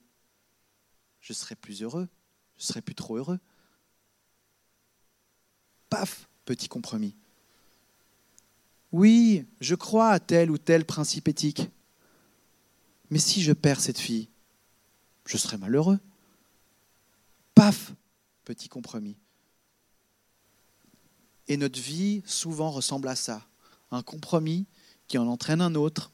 je 1.20 1.32
serai 1.32 1.56
plus 1.56 1.82
heureux, 1.82 2.08
je 2.56 2.64
serai 2.64 2.80
plus 2.80 2.94
trop 2.94 3.16
heureux. 3.16 3.40
Paf, 5.90 6.28
petit 6.44 6.68
compromis. 6.68 7.16
Oui, 8.92 9.44
je 9.60 9.74
crois 9.74 10.10
à 10.10 10.20
tel 10.20 10.50
ou 10.50 10.58
tel 10.58 10.84
principe 10.84 11.28
éthique. 11.28 11.68
Mais 13.10 13.18
si 13.18 13.42
je 13.42 13.52
perds 13.52 13.80
cette 13.80 13.98
fille, 13.98 14.28
je 15.24 15.36
serai 15.36 15.58
malheureux. 15.58 15.98
Paf, 17.54 17.92
petit 18.44 18.68
compromis. 18.68 19.16
Et 21.48 21.56
notre 21.56 21.80
vie 21.80 22.22
souvent 22.26 22.70
ressemble 22.70 23.08
à 23.08 23.16
ça. 23.16 23.46
Un 23.90 24.02
compromis 24.02 24.66
qui 25.08 25.18
en 25.18 25.26
entraîne 25.26 25.60
un 25.60 25.74
autre, 25.74 26.10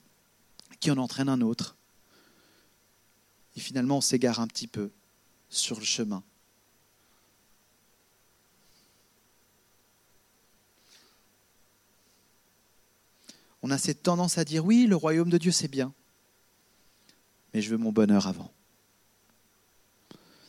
qui 0.80 0.90
en 0.90 0.98
entraîne 0.98 1.28
un 1.28 1.40
autre. 1.40 1.76
Et 3.56 3.60
finalement, 3.60 3.98
on 3.98 4.02
s'égare 4.02 4.40
un 4.40 4.46
petit 4.46 4.66
peu 4.66 4.90
sur 5.48 5.78
le 5.78 5.84
chemin. 5.84 6.22
on 13.62 13.70
a 13.70 13.78
cette 13.78 14.02
tendance 14.02 14.38
à 14.38 14.44
dire 14.44 14.64
oui, 14.64 14.86
le 14.86 14.96
royaume 14.96 15.30
de 15.30 15.38
Dieu, 15.38 15.52
c'est 15.52 15.68
bien, 15.68 15.94
mais 17.54 17.62
je 17.62 17.70
veux 17.70 17.76
mon 17.76 17.92
bonheur 17.92 18.26
avant. 18.26 18.52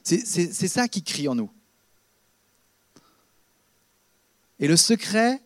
C'est 0.04 0.68
ça 0.68 0.90
qui 0.90 1.02
crie 1.02 1.30
en 1.30 1.36
nous. 1.36 1.50
Et 4.60 4.68
le 4.68 4.78
secret, 4.78 5.42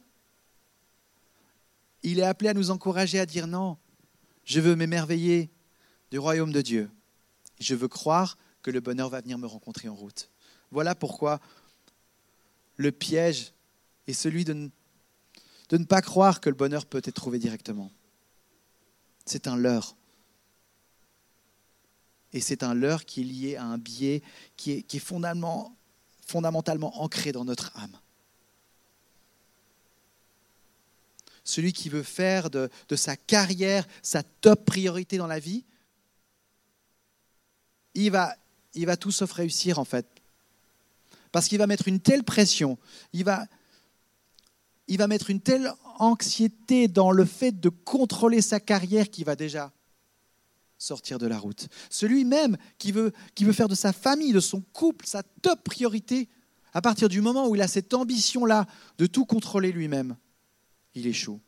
il 2.04 2.20
est 2.20 2.24
appelé 2.24 2.50
à 2.50 2.54
nous 2.54 2.72
encourager 2.72 3.20
à 3.20 3.26
dire 3.26 3.48
non, 3.48 3.78
je 4.46 4.60
veux 4.60 4.76
m'émerveiller 4.76 5.50
du 6.12 6.20
royaume 6.20 6.52
de 6.52 6.62
Dieu. 6.62 6.90
Je 7.60 7.76
veux 7.76 7.88
croire 7.88 8.38
que 8.62 8.72
le 8.72 8.80
bonheur 8.80 9.10
va 9.10 9.22
venir 9.22 9.38
me 9.38 9.48
rencontrer 9.48 9.90
en 9.90 9.96
route. 9.96 10.30
Voilà 10.72 10.96
pourquoi 10.96 11.40
le 12.76 12.92
piège 12.92 13.54
est 14.08 14.14
celui 14.14 14.46
de 14.46 14.70
ne 15.72 15.86
pas 15.86 16.02
croire 16.02 16.40
que 16.40 16.50
le 16.50 16.56
bonheur 16.56 16.86
peut 16.86 17.02
être 17.04 17.14
trouvé 17.14 17.40
directement. 17.40 17.92
C'est 19.26 19.48
un 19.48 19.58
leurre. 19.58 19.96
Et 22.34 22.40
c'est 22.40 22.64
un 22.64 22.74
leurre 22.74 23.06
qui 23.06 23.22
est 23.22 23.26
lié 23.26 23.56
à 23.56 23.66
un 23.66 23.78
biais 23.78 24.22
qui 24.56 24.72
est, 24.72 25.00
fondamentalement 25.00 27.02
ancré 27.02 27.32
dans 27.32 27.46
notre 27.46 27.76
âme. 27.78 27.98
Celui 31.48 31.72
qui 31.72 31.88
veut 31.88 32.04
faire 32.04 32.50
de, 32.50 32.70
sa 32.94 33.16
carrière 33.16 33.88
sa 34.02 34.22
top 34.22 34.66
priorité 34.66 35.18
dans 35.18 35.28
la 35.28 35.40
vie, 35.40 35.64
il 37.94 38.12
va, 38.12 38.36
il 38.74 38.86
va 38.86 38.98
tout 38.98 39.12
sauf 39.12 39.32
réussir 39.32 39.80
en 39.80 39.86
fait. 39.86 40.06
Parce 41.32 41.48
qu'il 41.48 41.58
va 41.58 41.66
mettre 41.66 41.88
une 41.88 42.02
telle 42.02 42.26
pression, 42.26 42.78
il 43.14 43.24
va, 43.24 43.46
il 44.90 44.98
va 44.98 45.08
mettre 45.08 45.30
une 45.30 45.40
telle 45.40 45.72
anxiété 46.00 46.90
dans 46.90 47.12
le 47.12 47.24
fait 47.24 47.58
de 47.58 47.70
contrôler 47.70 48.42
sa 48.42 48.60
carrière 48.60 49.10
qu'il 49.10 49.24
va 49.24 49.38
déjà 49.38 49.72
sortir 50.78 51.18
de 51.18 51.28
la 51.28 51.40
route. 51.40 51.70
Celui 51.90 52.26
même 52.26 52.58
qui 52.78 52.92
veut, 52.92 53.14
qui 53.36 53.46
veut 53.46 53.54
faire 53.54 53.70
de 53.70 53.76
sa 53.76 53.94
famille, 53.94 54.34
de 54.34 54.42
son 54.42 54.60
couple, 54.74 55.08
sa 55.08 55.24
top 55.24 55.64
priorité, 55.64 56.28
à 56.74 56.82
partir 56.82 57.08
du 57.08 57.22
moment 57.22 57.48
où 57.48 57.56
il 57.56 57.62
a 57.62 57.70
cette 57.70 57.94
ambition-là 57.94 58.68
de 58.98 59.06
tout 59.06 59.26
contrôler 59.26 59.72
lui-même, 59.72 60.18
il 60.98 61.08
échoue. 61.08 61.40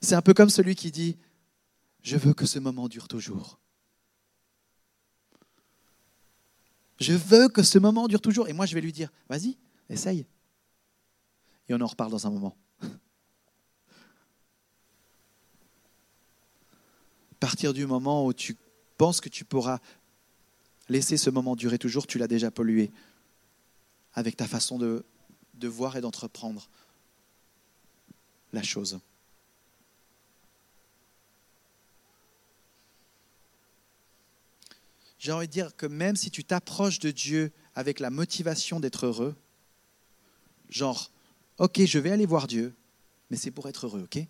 C'est 0.00 0.14
un 0.14 0.22
peu 0.22 0.34
comme 0.34 0.50
celui 0.50 0.74
qui 0.74 0.90
dit, 0.90 1.16
je 2.02 2.16
veux 2.16 2.34
que 2.34 2.46
ce 2.46 2.58
moment 2.58 2.88
dure 2.88 3.08
toujours. 3.08 3.58
Je 7.00 7.12
veux 7.12 7.48
que 7.48 7.62
ce 7.62 7.78
moment 7.78 8.08
dure 8.08 8.20
toujours. 8.20 8.48
Et 8.48 8.52
moi, 8.52 8.66
je 8.66 8.74
vais 8.74 8.80
lui 8.80 8.92
dire, 8.92 9.10
vas-y, 9.28 9.58
essaye 9.90 10.26
et 11.68 11.74
on 11.74 11.80
en 11.80 11.86
reparle 11.86 12.10
dans 12.10 12.26
un 12.26 12.30
moment. 12.30 12.56
partir 17.38 17.74
du 17.74 17.86
moment 17.86 18.24
où 18.24 18.32
tu 18.32 18.56
penses 18.96 19.20
que 19.20 19.28
tu 19.28 19.44
pourras 19.44 19.78
laisser 20.88 21.18
ce 21.18 21.28
moment 21.28 21.54
durer 21.54 21.78
toujours, 21.78 22.06
tu 22.06 22.18
l'as 22.18 22.26
déjà 22.26 22.50
pollué 22.50 22.90
avec 24.14 24.36
ta 24.36 24.46
façon 24.48 24.78
de, 24.78 25.04
de 25.56 25.68
voir 25.68 25.96
et 25.96 26.00
d'entreprendre 26.00 26.68
la 28.52 28.62
chose. 28.62 29.00
J'ai 35.18 35.32
envie 35.32 35.48
de 35.48 35.52
dire 35.52 35.74
que 35.76 35.86
même 35.86 36.14
si 36.14 36.30
tu 36.30 36.44
t'approches 36.44 36.98
de 36.98 37.10
Dieu 37.10 37.50
avec 37.74 38.00
la 38.00 38.10
motivation 38.10 38.80
d'être 38.80 39.06
heureux, 39.06 39.34
genre 40.68 41.10
Ok, 41.58 41.80
je 41.86 41.98
vais 41.98 42.10
aller 42.10 42.26
voir 42.26 42.46
Dieu, 42.46 42.74
mais 43.30 43.36
c'est 43.36 43.50
pour 43.50 43.66
être 43.66 43.86
heureux, 43.86 44.02
ok? 44.02 44.22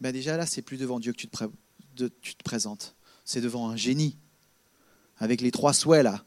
Ben 0.00 0.12
Déjà 0.12 0.36
là, 0.36 0.46
c'est 0.46 0.62
plus 0.62 0.76
devant 0.76 1.00
Dieu 1.00 1.12
que 1.12 1.18
tu 1.18 1.28
te, 1.28 2.04
tu 2.22 2.36
te 2.36 2.44
présentes, 2.44 2.94
c'est 3.24 3.40
devant 3.40 3.68
un 3.68 3.76
génie, 3.76 4.16
avec 5.18 5.40
les 5.40 5.50
trois 5.50 5.72
souhaits 5.72 6.04
là. 6.04 6.24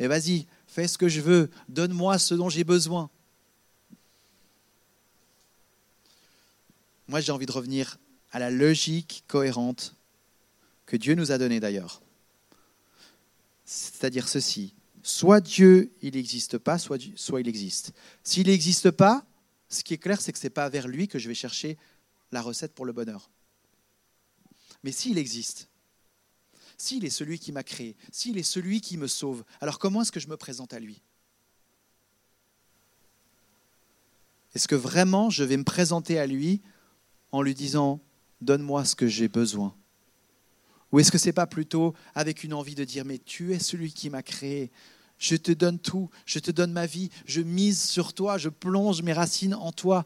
Et 0.00 0.08
vas-y, 0.08 0.46
fais 0.72 0.88
ce 0.88 0.96
que 0.96 1.08
je 1.08 1.20
veux, 1.20 1.50
donne-moi 1.68 2.18
ce 2.18 2.34
dont 2.34 2.48
j'ai 2.48 2.64
besoin. 2.64 3.10
Moi, 7.08 7.20
j'ai 7.20 7.30
envie 7.30 7.44
de 7.44 7.52
revenir 7.52 7.98
à 8.30 8.38
la 8.38 8.50
logique 8.50 9.22
cohérente 9.28 9.94
que 10.86 10.96
Dieu 10.96 11.14
nous 11.14 11.30
a 11.30 11.36
donnée 11.36 11.60
d'ailleurs. 11.60 12.00
C'est-à-dire 13.66 14.28
ceci, 14.28 14.74
soit 15.02 15.42
Dieu, 15.42 15.92
il 16.00 16.14
n'existe 16.14 16.56
pas, 16.56 16.78
soit, 16.78 16.98
soit 17.16 17.42
il 17.42 17.48
existe. 17.48 17.92
S'il 18.24 18.46
n'existe 18.46 18.90
pas, 18.90 19.26
ce 19.68 19.84
qui 19.84 19.92
est 19.92 19.98
clair, 19.98 20.22
c'est 20.22 20.32
que 20.32 20.38
ce 20.38 20.46
n'est 20.46 20.50
pas 20.50 20.70
vers 20.70 20.88
lui 20.88 21.06
que 21.06 21.18
je 21.18 21.28
vais 21.28 21.34
chercher 21.34 21.76
la 22.30 22.40
recette 22.40 22.72
pour 22.72 22.86
le 22.86 22.92
bonheur. 22.92 23.28
Mais 24.84 24.92
s'il 24.92 25.18
existe, 25.18 25.68
s'il 26.82 27.04
est 27.04 27.10
celui 27.10 27.38
qui 27.38 27.52
m'a 27.52 27.62
créé, 27.62 27.94
s'il 28.10 28.38
est 28.38 28.42
celui 28.42 28.80
qui 28.80 28.96
me 28.96 29.06
sauve, 29.06 29.44
alors 29.60 29.78
comment 29.78 30.02
est-ce 30.02 30.10
que 30.10 30.18
je 30.18 30.26
me 30.26 30.36
présente 30.36 30.72
à 30.72 30.80
lui? 30.80 31.00
Est-ce 34.52 34.66
que 34.66 34.74
vraiment 34.74 35.30
je 35.30 35.44
vais 35.44 35.56
me 35.56 35.62
présenter 35.62 36.18
à 36.18 36.26
lui 36.26 36.60
en 37.30 37.40
lui 37.40 37.54
disant 37.54 38.00
Donne-moi 38.40 38.84
ce 38.84 38.96
que 38.96 39.06
j'ai 39.06 39.28
besoin? 39.28 39.76
Ou 40.90 40.98
est-ce 40.98 41.12
que 41.12 41.18
ce 41.18 41.26
n'est 41.26 41.32
pas 41.32 41.46
plutôt 41.46 41.94
avec 42.16 42.42
une 42.42 42.52
envie 42.52 42.74
de 42.74 42.82
dire, 42.82 43.04
mais 43.04 43.18
tu 43.18 43.54
es 43.54 43.60
celui 43.60 43.92
qui 43.92 44.10
m'a 44.10 44.24
créé, 44.24 44.72
je 45.18 45.36
te 45.36 45.52
donne 45.52 45.78
tout, 45.78 46.10
je 46.26 46.40
te 46.40 46.50
donne 46.50 46.72
ma 46.72 46.86
vie, 46.86 47.10
je 47.26 47.42
mise 47.42 47.80
sur 47.80 48.12
toi, 48.12 48.38
je 48.38 48.48
plonge 48.48 49.02
mes 49.02 49.12
racines 49.12 49.54
en 49.54 49.70
toi, 49.70 50.04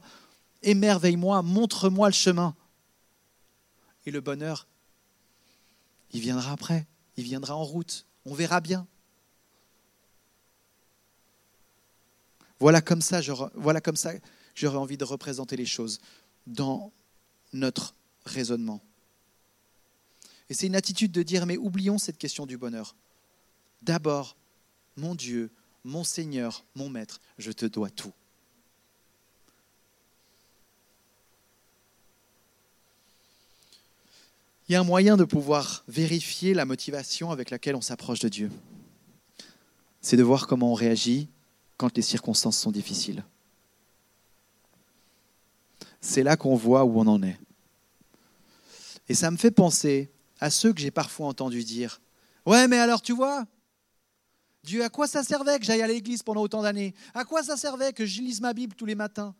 émerveille-moi, 0.63 1.41
montre-moi 1.41 2.09
le 2.09 2.15
chemin. 2.15 2.55
Et 4.05 4.11
le 4.11 4.21
bonheur, 4.21 4.67
il 6.13 6.21
viendra 6.21 6.53
après, 6.53 6.87
il 7.17 7.25
viendra 7.25 7.55
en 7.55 7.65
route, 7.65 8.07
on 8.25 8.35
verra 8.35 8.61
bien. 8.61 8.87
Voilà 12.59 12.81
comme 12.81 13.03
ça, 13.03 13.21
j'aurais, 13.21 13.51
envie 14.77 14.97
de 14.97 15.05
représenter 15.05 15.57
les 15.57 15.67
choses 15.67 16.01
dans 16.47 16.93
notre 17.53 17.95
raisonnement. 18.25 18.81
Et 20.49 20.55
c'est 20.55 20.67
une 20.67 20.77
attitude 20.77 21.13
de 21.13 21.23
dire, 21.23 21.45
mais 21.45 21.57
oublions 21.57 21.99
cette 21.99 22.19
question 22.19 22.47
du 22.47 22.57
bonheur. 22.57 22.95
D'abord, 23.83 24.37
mon 24.97 25.15
Dieu, 25.15 25.51
mon 25.85 26.05
Seigneur, 26.05 26.65
mon 26.75 26.89
Maître, 26.89 27.21
je 27.39 27.53
te 27.53 27.67
dois 27.67 27.91
tout. 27.91 28.13
Il 34.69 34.73
y 34.73 34.75
a 34.75 34.81
un 34.81 34.85
moyen 34.85 35.17
de 35.17 35.25
pouvoir 35.25 35.85
vérifier 35.87 36.53
la 36.53 36.65
motivation 36.65 37.31
avec 37.31 37.51
laquelle 37.51 37.77
on 37.77 37.81
s'approche 37.81 38.19
de 38.19 38.29
Dieu. 38.29 38.51
C'est 40.01 40.17
de 40.17 40.25
voir 40.25 40.49
comment 40.49 40.73
on 40.73 40.75
réagit 40.75 41.29
quand 41.77 41.97
les 41.97 42.03
circonstances 42.03 42.59
sont 42.59 42.73
difficiles. 42.73 43.25
C'est 46.01 46.25
là 46.25 46.37
qu'on 46.37 46.57
voit 46.57 46.85
où 46.85 46.99
on 46.99 47.07
en 47.07 47.23
est. 47.23 47.39
Et 49.09 49.15
ça 49.15 49.31
me 49.31 49.37
fait 49.37 49.53
penser 49.53 50.11
à 50.41 50.51
ceux 50.51 50.73
que 50.73 50.81
j'ai 50.81 50.91
parfois 50.91 51.29
entendu 51.29 51.63
dire 51.63 52.01
Ouais, 52.45 52.67
mais 52.67 52.79
alors 52.79 53.03
tu 53.03 53.13
vois, 53.13 53.45
Dieu, 54.65 54.83
à 54.83 54.89
quoi 54.89 55.07
ça 55.07 55.23
servait 55.23 55.61
que 55.61 55.65
j'aille 55.65 55.83
à 55.83 55.87
l'église 55.87 56.25
pendant 56.25 56.43
autant 56.43 56.63
d'années? 56.63 56.93
À 57.15 57.25
quoi 57.25 57.45
ça 57.45 57.57
servait 57.57 57.93
que 57.93 58.05
je 58.05 58.21
lise 58.21 58.41
ma 58.41 58.53
Bible 58.53 58.75
tous 58.75 58.87
les 58.87 58.97
matins? 58.97 59.35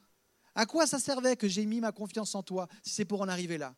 À 0.55 0.67
quoi 0.67 0.87
ça 0.87 1.01
servait 1.01 1.35
que 1.35 1.49
j'ai 1.49 1.67
mis 1.67 1.81
ma 1.81 1.91
confiance 1.91 2.37
en 2.37 2.45
toi 2.45 2.69
si 2.85 2.95
c'est 2.95 3.05
pour 3.05 3.21
en 3.23 3.29
arriver 3.29 3.59
là? 3.59 3.75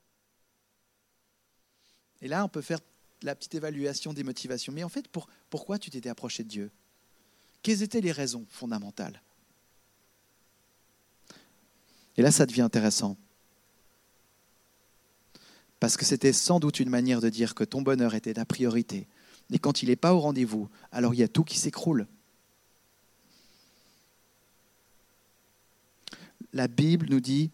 Et 2.23 2.29
là, 2.29 2.45
on 2.45 2.49
peut 2.49 2.63
faire 2.63 2.81
la 3.23 3.35
petite 3.35 3.55
évaluation 3.55 4.13
des 4.13 4.25
motivations. 4.25 4.73
Mais 4.73 4.85
en 4.85 4.89
fait, 4.89 5.09
pour, 5.09 5.29
pourquoi 5.51 5.79
tu 5.79 5.91
t'étais 5.91 6.09
approché 6.09 6.43
de 6.43 6.49
Dieu? 6.49 6.71
Quelles 7.63 7.83
étaient 7.83 8.01
les 8.01 8.13
raisons 8.13 8.47
fondamentales? 8.51 9.21
Et 12.17 12.23
là, 12.23 12.31
ça 12.31 12.47
devient 12.47 12.63
intéressant. 12.63 13.17
Parce 15.81 15.97
que 15.97 16.05
c'était 16.05 16.33
sans 16.33 16.59
doute 16.59 16.81
une 16.81 16.91
manière 16.91 17.21
de 17.21 17.29
dire 17.29 17.55
que 17.55 17.65
ton 17.65 17.83
bonheur 17.83 18.15
était 18.15 18.35
ta 18.35 18.45
priorité. 18.45 19.07
Et 19.53 19.59
quand 19.59 19.83
il 19.83 19.89
n'est 19.89 19.97
pas 19.97 20.15
au 20.15 20.21
rendez-vous, 20.21 20.69
alors 20.91 21.15
il 21.15 21.21
y 21.21 21.23
a 21.23 21.29
tout 21.29 21.45
qui 21.45 21.59
s'écroule. 21.59 22.07
La 26.53 26.67
Bible 26.67 27.07
nous 27.11 27.21
dit 27.21 27.51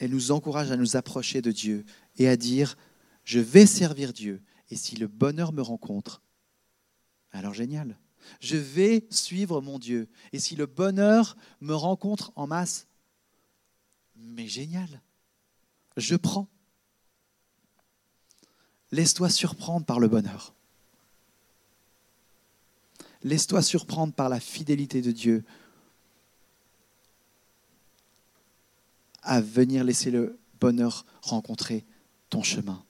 elle 0.00 0.12
nous 0.12 0.30
encourage 0.30 0.70
à 0.70 0.76
nous 0.76 0.96
approcher 0.96 1.42
de 1.42 1.52
Dieu 1.52 1.84
et 2.16 2.26
à 2.26 2.36
dire, 2.38 2.76
je 3.22 3.38
vais 3.38 3.66
servir 3.66 4.14
Dieu. 4.14 4.42
Et 4.70 4.76
si 4.76 4.96
le 4.96 5.06
bonheur 5.06 5.52
me 5.52 5.60
rencontre, 5.60 6.22
alors 7.32 7.52
génial. 7.52 7.98
Je 8.40 8.56
vais 8.56 9.06
suivre 9.10 9.60
mon 9.60 9.78
Dieu. 9.78 10.08
Et 10.32 10.38
si 10.38 10.56
le 10.56 10.64
bonheur 10.64 11.36
me 11.60 11.74
rencontre 11.74 12.32
en 12.34 12.46
masse, 12.46 12.86
mais 14.16 14.48
génial. 14.48 15.02
Je 15.98 16.16
prends. 16.16 16.48
Laisse-toi 18.92 19.28
surprendre 19.28 19.84
par 19.84 20.00
le 20.00 20.08
bonheur. 20.08 20.54
Laisse-toi 23.22 23.60
surprendre 23.60 24.14
par 24.14 24.30
la 24.30 24.40
fidélité 24.40 25.02
de 25.02 25.12
Dieu 25.12 25.44
à 29.22 29.40
venir 29.40 29.84
laisser 29.84 30.10
le 30.10 30.38
bonheur 30.60 31.04
rencontrer 31.22 31.84
ton 32.28 32.42
chemin. 32.42 32.84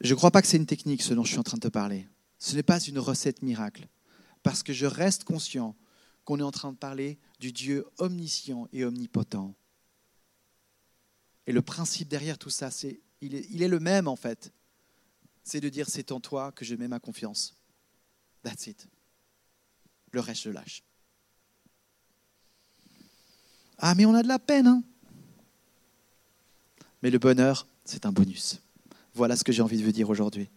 Je 0.00 0.10
ne 0.10 0.16
crois 0.16 0.32
pas 0.32 0.42
que 0.42 0.48
c'est 0.48 0.56
une 0.56 0.66
technique, 0.66 1.02
ce 1.02 1.14
dont 1.14 1.22
je 1.22 1.30
suis 1.30 1.38
en 1.38 1.44
train 1.44 1.58
de 1.58 1.62
te 1.62 1.68
parler. 1.68 2.08
Ce 2.38 2.56
n'est 2.56 2.64
pas 2.64 2.80
une 2.80 2.98
recette 2.98 3.42
miracle, 3.42 3.86
parce 4.42 4.64
que 4.64 4.72
je 4.72 4.86
reste 4.86 5.22
conscient 5.22 5.76
qu'on 6.24 6.40
est 6.40 6.42
en 6.42 6.50
train 6.50 6.72
de 6.72 6.76
parler 6.76 7.18
du 7.38 7.52
Dieu 7.52 7.86
omniscient 7.98 8.68
et 8.72 8.84
omnipotent. 8.84 9.54
Et 11.46 11.52
le 11.52 11.62
principe 11.62 12.08
derrière 12.08 12.38
tout 12.38 12.50
ça, 12.50 12.70
c'est 12.70 13.00
il 13.20 13.36
est, 13.36 13.46
il 13.50 13.62
est 13.62 13.68
le 13.68 13.78
même 13.78 14.08
en 14.08 14.16
fait. 14.16 14.52
C'est 15.44 15.60
de 15.60 15.68
dire 15.68 15.88
c'est 15.88 16.12
en 16.12 16.20
toi 16.20 16.52
que 16.52 16.64
je 16.64 16.74
mets 16.74 16.88
ma 16.88 16.98
confiance. 16.98 17.56
That's 18.42 18.66
it. 18.66 18.88
Le 20.12 20.20
reste, 20.20 20.42
je 20.42 20.50
lâche. 20.50 20.82
Ah, 23.78 23.94
mais 23.94 24.06
on 24.06 24.14
a 24.14 24.22
de 24.22 24.28
la 24.28 24.38
peine. 24.38 24.66
Hein 24.66 24.82
mais 27.02 27.10
le 27.10 27.18
bonheur, 27.18 27.66
c'est 27.84 28.06
un 28.06 28.12
bonus. 28.12 28.60
Voilà 29.14 29.36
ce 29.36 29.44
que 29.44 29.52
j'ai 29.52 29.62
envie 29.62 29.78
de 29.78 29.84
vous 29.84 29.92
dire 29.92 30.08
aujourd'hui. 30.08 30.48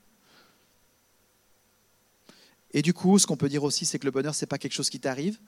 Et 2.72 2.82
du 2.82 2.94
coup, 2.94 3.18
ce 3.20 3.26
qu'on 3.26 3.38
peut 3.38 3.50
dire 3.50 3.64
aussi, 3.64 3.86
c'est 3.86 4.00
que 4.00 4.06
le 4.06 4.12
bonheur, 4.12 4.36
ce 4.36 4.46
n'est 4.46 4.48
pas 4.48 4.58
quelque 4.58 4.74
chose 4.74 4.90
qui 4.90 5.00
t'arrive, 5.00 5.40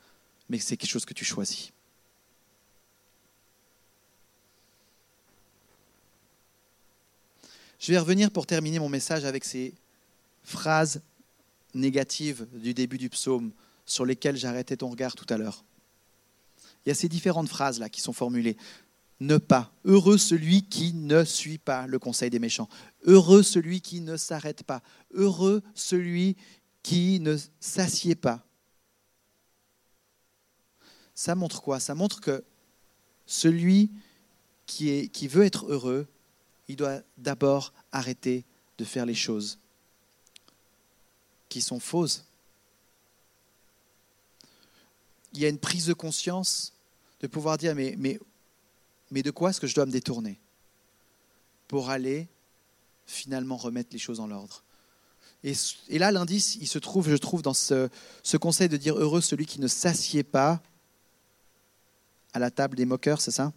mais 0.50 0.60
c'est 0.60 0.76
quelque 0.76 0.90
chose 0.90 1.06
que 1.06 1.14
tu 1.14 1.24
choisis. 1.24 1.72
Je 7.80 7.92
vais 7.92 8.00
revenir 8.00 8.32
pour 8.32 8.48
terminer 8.48 8.80
mon 8.80 8.90
message 8.90 9.24
avec 9.24 9.46
ces 9.46 9.74
phrases 10.44 11.02
négatives 11.76 12.48
du 12.54 12.74
début 12.74 12.98
du 12.98 13.10
psaume 13.10 13.52
sur 13.88 14.06
lesquelles 14.06 14.38
j'arrêtais 14.38 14.78
ton 14.78 14.90
regard 14.90 15.16
tout 15.16 15.26
à 15.30 15.38
l'heure. 15.38 15.66
Il 16.86 16.90
y 16.90 16.92
a 16.92 16.96
ces 16.96 17.10
différentes 17.10 17.50
phrases 17.50 17.80
là 17.80 17.90
qui 17.90 18.02
sont 18.02 18.14
formulées 18.14 18.58
ne 19.20 19.38
pas. 19.38 19.72
Heureux 19.84 20.18
celui 20.18 20.64
qui 20.64 20.94
ne 20.94 21.24
suit 21.24 21.58
pas 21.58 21.88
le 21.88 22.00
conseil 22.00 22.30
des 22.30 22.40
méchants. 22.40 22.70
Heureux 23.04 23.44
celui 23.44 23.82
qui 23.82 24.02
ne 24.02 24.16
s'arrête 24.16 24.64
pas. 24.64 24.84
Heureux 25.12 25.64
celui 25.74 26.36
qui 26.84 27.20
ne 27.20 27.36
s'assied 27.60 28.16
pas. 28.16 28.46
Ça 31.16 31.34
montre 31.34 31.62
quoi? 31.62 31.80
Ça 31.80 31.96
montre 31.96 32.22
que 32.22 32.44
celui 33.26 33.92
qui, 34.68 35.10
veut 35.28 35.44
être 35.44 35.66
heureux, 35.66 36.08
il 36.68 36.76
doit 36.76 37.02
d'abord 37.18 37.74
arrêter 37.92 38.46
de 38.78 38.86
faire 38.86 39.06
les 39.06 39.16
choses 39.16 39.58
qui 41.50 41.62
sont 41.62 41.80
fausses. 41.80 42.27
Il 45.38 45.42
y 45.44 45.46
a 45.46 45.50
une 45.50 45.60
prise 45.60 45.86
de 45.86 45.94
conscience 45.94 46.74
de 47.22 47.28
pouvoir 47.28 47.58
dire 47.58 47.74
mais, 47.76 47.96
mais 47.98 48.20
mais 49.12 49.24
de 49.24 49.32
quoi 49.32 49.52
est-ce 49.52 49.62
que 49.62 49.68
je 49.68 49.76
dois 49.76 49.86
me 49.86 49.92
détourner 49.92 50.40
pour 51.68 51.90
aller 51.90 52.28
finalement 53.06 53.58
remettre 53.58 53.90
les 53.94 54.00
choses 54.00 54.20
en 54.20 54.32
ordre 54.32 54.64
et, 55.44 56.00
là, 56.00 56.12
l'indice, 56.12 56.58
il 56.60 56.68
se 56.68 56.80
trouve, 56.80 57.10
je 57.10 57.16
trouve, 57.16 57.42
dans 57.42 57.54
ce, 57.54 57.90
conseil 58.38 58.68
de 58.68 58.76
dire 58.76 58.98
heureux 58.98 59.22
celui 59.22 59.46
qui 59.46 59.62
ne 59.62 59.68
s'assied 59.68 60.24
pas 60.24 60.62
à 62.34 62.40
la 62.40 62.52
table 62.52 62.76
des 62.76 62.86
moqueurs, 62.86 63.22
c'est 63.22 63.32
ça? 63.32 63.54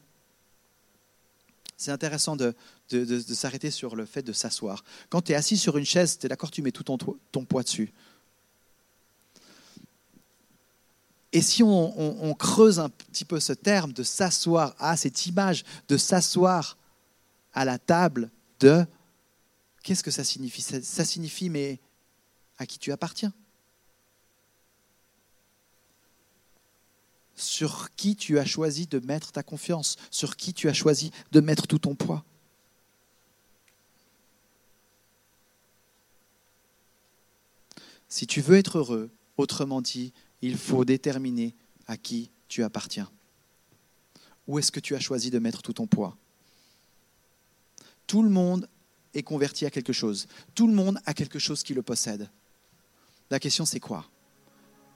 C'est 1.77 1.91
intéressant 1.91 2.37
de, 2.37 2.55
s'arrêter 3.29 3.71
sur 3.71 3.97
le 3.97 4.05
fait 4.05 4.23
de 4.23 4.33
s'asseoir. 4.33 4.85
Quand 5.09 5.23
tu 5.23 5.33
es 5.33 5.35
assis 5.35 5.57
sur 5.57 5.79
une 5.79 5.87
chaise, 5.87 6.19
tu 6.19 6.27
es 6.27 6.29
d'accord, 6.29 6.51
tu 6.51 6.63
mets 6.63 6.71
tout 6.71 6.85
ton, 6.85 6.99
ton 7.33 7.45
poids 7.45 7.63
dessus. 7.63 7.93
Et 11.33 11.43
si 11.43 11.63
on, 11.63 12.35
creuse 12.35 12.81
un 12.81 12.89
petit 12.89 13.25
peu 13.25 13.39
ce 13.39 13.53
terme 13.53 13.93
de 13.93 14.03
s'asseoir, 14.03 14.75
à 14.79 14.97
cette 14.97 15.27
image 15.27 15.65
de 15.89 15.97
s'asseoir 15.97 16.77
à 17.53 17.65
la 17.65 17.79
table 17.79 18.31
de, 18.59 18.85
qu'est-ce 19.83 20.03
que 20.03 20.11
ça 20.11 20.25
signifie? 20.25 20.63
Ça, 20.63 21.05
signifie, 21.05 21.49
mais 21.49 21.79
à 22.59 22.67
qui 22.67 22.79
tu 22.79 22.91
appartiens? 22.91 23.33
Sur 27.37 27.95
qui 27.95 28.17
tu 28.17 28.39
as 28.39 28.45
choisi 28.45 28.87
de 28.87 28.99
mettre 28.99 29.31
ta 29.31 29.43
confiance? 29.43 29.97
Sur 30.11 30.37
qui 30.37 30.53
tu 30.53 30.69
as 30.69 30.75
choisi 30.75 31.13
de 31.31 31.41
mettre 31.41 31.67
tout 31.67 31.79
ton 31.79 31.95
poids? 31.95 32.25
Si 38.09 38.27
tu 38.27 38.41
veux 38.41 38.57
être 38.57 38.79
heureux, 38.79 39.11
autrement 39.37 39.81
dit, 39.81 40.13
il 40.43 40.57
faut 40.57 40.85
déterminer 40.85 41.55
à 41.87 41.97
qui 41.97 42.31
tu 42.49 42.63
appartiens. 42.63 43.11
Où 44.47 44.59
est-ce 44.59 44.73
que 44.73 44.81
tu 44.81 44.95
as 44.95 45.01
choisi 45.01 45.31
de 45.31 45.39
mettre 45.39 45.63
tout 45.63 45.73
ton 45.73 45.87
poids? 45.87 46.17
Tout 48.07 48.23
le 48.23 48.31
monde 48.31 48.69
est 49.15 49.23
converti 49.23 49.67
à 49.67 49.71
quelque 49.71 49.93
chose. 49.93 50.27
Tout 50.55 50.67
le 50.67 50.75
monde 50.75 50.99
a 51.07 51.15
quelque 51.15 51.39
chose 51.39 51.63
qui 51.63 51.75
le 51.75 51.83
possède. 51.83 52.29
La 53.31 53.39
question 53.39 53.65
c'est 53.65 53.81
quoi? 53.81 54.07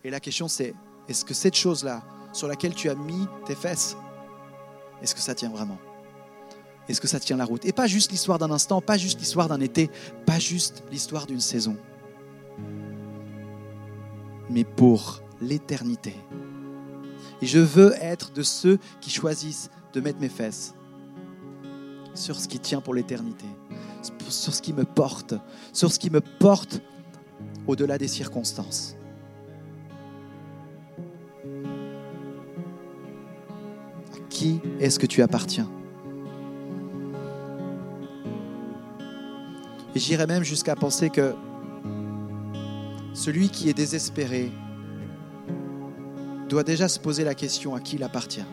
Et 0.03 0.11
la 0.11 0.21
question 0.21 0.49
c'est, 0.49 0.75
est-ce 1.09 1.25
que 1.25 1.35
cette 1.35 1.55
chose-là, 1.55 2.03
sur 2.33 2.49
laquelle 2.49 2.75
tu 2.75 2.89
as 2.89 2.95
mis 2.95 3.27
tes 3.47 3.55
fesses, 3.55 3.97
est-ce 5.03 5.15
que 5.15 5.21
ça 5.21 5.35
tient 5.35 5.51
vraiment? 5.51 5.79
Est-ce 6.89 7.01
que 7.01 7.09
ça 7.09 7.21
tient 7.21 7.37
la 7.37 7.45
route? 7.45 7.65
Et 7.65 7.73
pas 7.73 7.87
juste 7.87 8.11
l'histoire 8.11 8.39
d'un 8.39 8.51
instant, 8.51 8.83
pas 8.83 8.99
juste 8.99 9.19
l'histoire 9.19 9.49
d'un 9.49 9.61
été, 9.61 9.91
pas 10.27 10.39
juste 10.39 10.83
l'histoire 10.91 11.27
d'une 11.27 11.41
saison, 11.41 11.77
mais 14.51 14.65
pour 14.65 15.23
l'éternité. 15.45 16.15
Et 17.43 17.47
je 17.47 17.59
veux 17.59 17.93
être 18.01 18.33
de 18.33 18.43
ceux 18.43 18.79
qui 19.01 19.11
choisissent 19.11 19.71
de 19.93 20.01
mettre 20.01 20.21
mes 20.21 20.29
fesses 20.29 20.75
sur 22.15 22.39
ce 22.39 22.49
qui 22.49 22.59
tient 22.59 22.81
pour 22.81 22.95
l'éternité, 22.95 23.47
sur 24.29 24.55
ce 24.55 24.63
qui 24.63 24.73
me 24.73 24.85
porte, 24.85 25.35
sur 25.73 25.93
ce 25.93 25.99
qui 25.99 26.11
me 26.11 26.21
porte 26.21 26.81
au-delà 27.67 27.99
des 27.99 28.09
circonstances. 28.09 28.97
À 34.13 34.19
qui 34.29 34.61
est-ce 34.81 34.99
que 34.99 35.07
tu 35.07 35.23
appartiens? 35.23 35.69
Et 39.95 40.01
j'irais 40.01 40.27
même 40.27 40.43
jusqu'à 40.43 40.75
penser 40.75 41.09
que 41.09 41.35
celui 43.13 43.49
qui 43.49 43.69
est 43.69 43.75
désespéré 43.75 44.51
doit 46.55 46.62
déjà 46.62 46.87
se 46.87 47.01
poser 47.01 47.25
la 47.25 47.35
question 47.35 47.75
à 47.75 47.81
qui 47.81 47.97
il 47.97 48.05
appartient. 48.05 48.45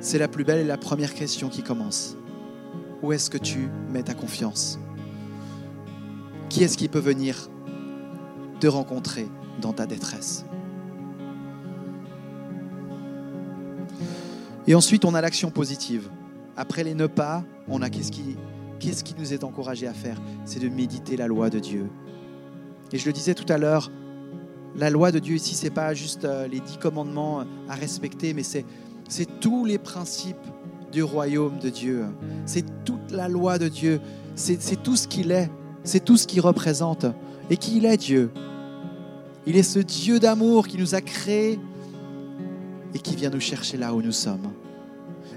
C'est 0.00 0.18
la 0.18 0.26
plus 0.26 0.42
belle 0.42 0.58
et 0.58 0.64
la 0.64 0.76
première 0.76 1.14
question 1.14 1.48
qui 1.48 1.62
commence. 1.62 2.16
Où 3.00 3.12
est-ce 3.12 3.30
que 3.30 3.38
tu 3.38 3.68
mets 3.92 4.02
ta 4.02 4.12
confiance? 4.12 4.80
Qui 6.48 6.64
est-ce 6.64 6.76
qui 6.76 6.88
peut 6.88 6.98
venir 6.98 7.48
te 8.58 8.66
rencontrer 8.66 9.28
dans 9.60 9.72
ta 9.72 9.86
détresse? 9.86 10.44
Et 14.66 14.74
ensuite, 14.74 15.04
on 15.04 15.14
a 15.14 15.20
l'action 15.20 15.52
positive. 15.52 16.10
Après 16.56 16.82
les 16.82 16.94
ne 16.94 17.06
pas, 17.06 17.44
on 17.68 17.82
a 17.82 17.88
qu'est-ce 17.88 18.10
qui, 18.10 18.36
qu'est-ce 18.80 19.04
qui 19.04 19.14
nous 19.16 19.32
est 19.32 19.44
encouragé 19.44 19.86
à 19.86 19.94
faire? 19.94 20.20
C'est 20.44 20.58
de 20.58 20.68
méditer 20.68 21.16
la 21.16 21.28
loi 21.28 21.50
de 21.50 21.60
Dieu. 21.60 21.88
Et 22.92 22.98
je 22.98 23.06
le 23.06 23.12
disais 23.12 23.34
tout 23.34 23.50
à 23.52 23.58
l'heure, 23.58 23.90
la 24.76 24.90
loi 24.90 25.12
de 25.12 25.18
Dieu 25.18 25.36
ici, 25.36 25.54
c'est 25.54 25.70
pas 25.70 25.94
juste 25.94 26.24
euh, 26.24 26.48
les 26.48 26.60
dix 26.60 26.78
commandements 26.78 27.44
à 27.68 27.74
respecter, 27.74 28.34
mais 28.34 28.42
c'est 28.42 28.64
tous 29.40 29.64
les 29.64 29.78
principes 29.78 30.36
du 30.92 31.02
royaume 31.02 31.58
de 31.58 31.70
Dieu. 31.70 32.06
C'est 32.46 32.84
toute 32.84 33.10
la 33.10 33.28
loi 33.28 33.58
de 33.58 33.68
Dieu. 33.68 34.00
C'est 34.36 34.82
tout 34.82 34.96
ce 34.96 35.08
qu'il 35.08 35.32
est. 35.32 35.50
C'est 35.82 36.04
tout 36.04 36.16
ce 36.16 36.26
qu'il 36.26 36.40
représente. 36.40 37.06
Et 37.50 37.56
qu'il 37.56 37.84
est 37.84 37.96
Dieu? 37.96 38.30
Il 39.46 39.56
est 39.56 39.64
ce 39.64 39.80
Dieu 39.80 40.18
d'amour 40.20 40.66
qui 40.66 40.78
nous 40.78 40.94
a 40.94 41.00
créés 41.00 41.58
et 42.94 42.98
qui 42.98 43.16
vient 43.16 43.30
nous 43.30 43.40
chercher 43.40 43.76
là 43.76 43.92
où 43.92 44.00
nous 44.00 44.12
sommes. 44.12 44.52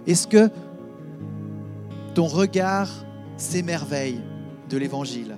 Est-ce 0.05 0.27
que 0.27 0.49
ton 2.13 2.27
regard 2.27 2.89
s'émerveille 3.35 4.21
de 4.69 4.77
l'Évangile? 4.77 5.37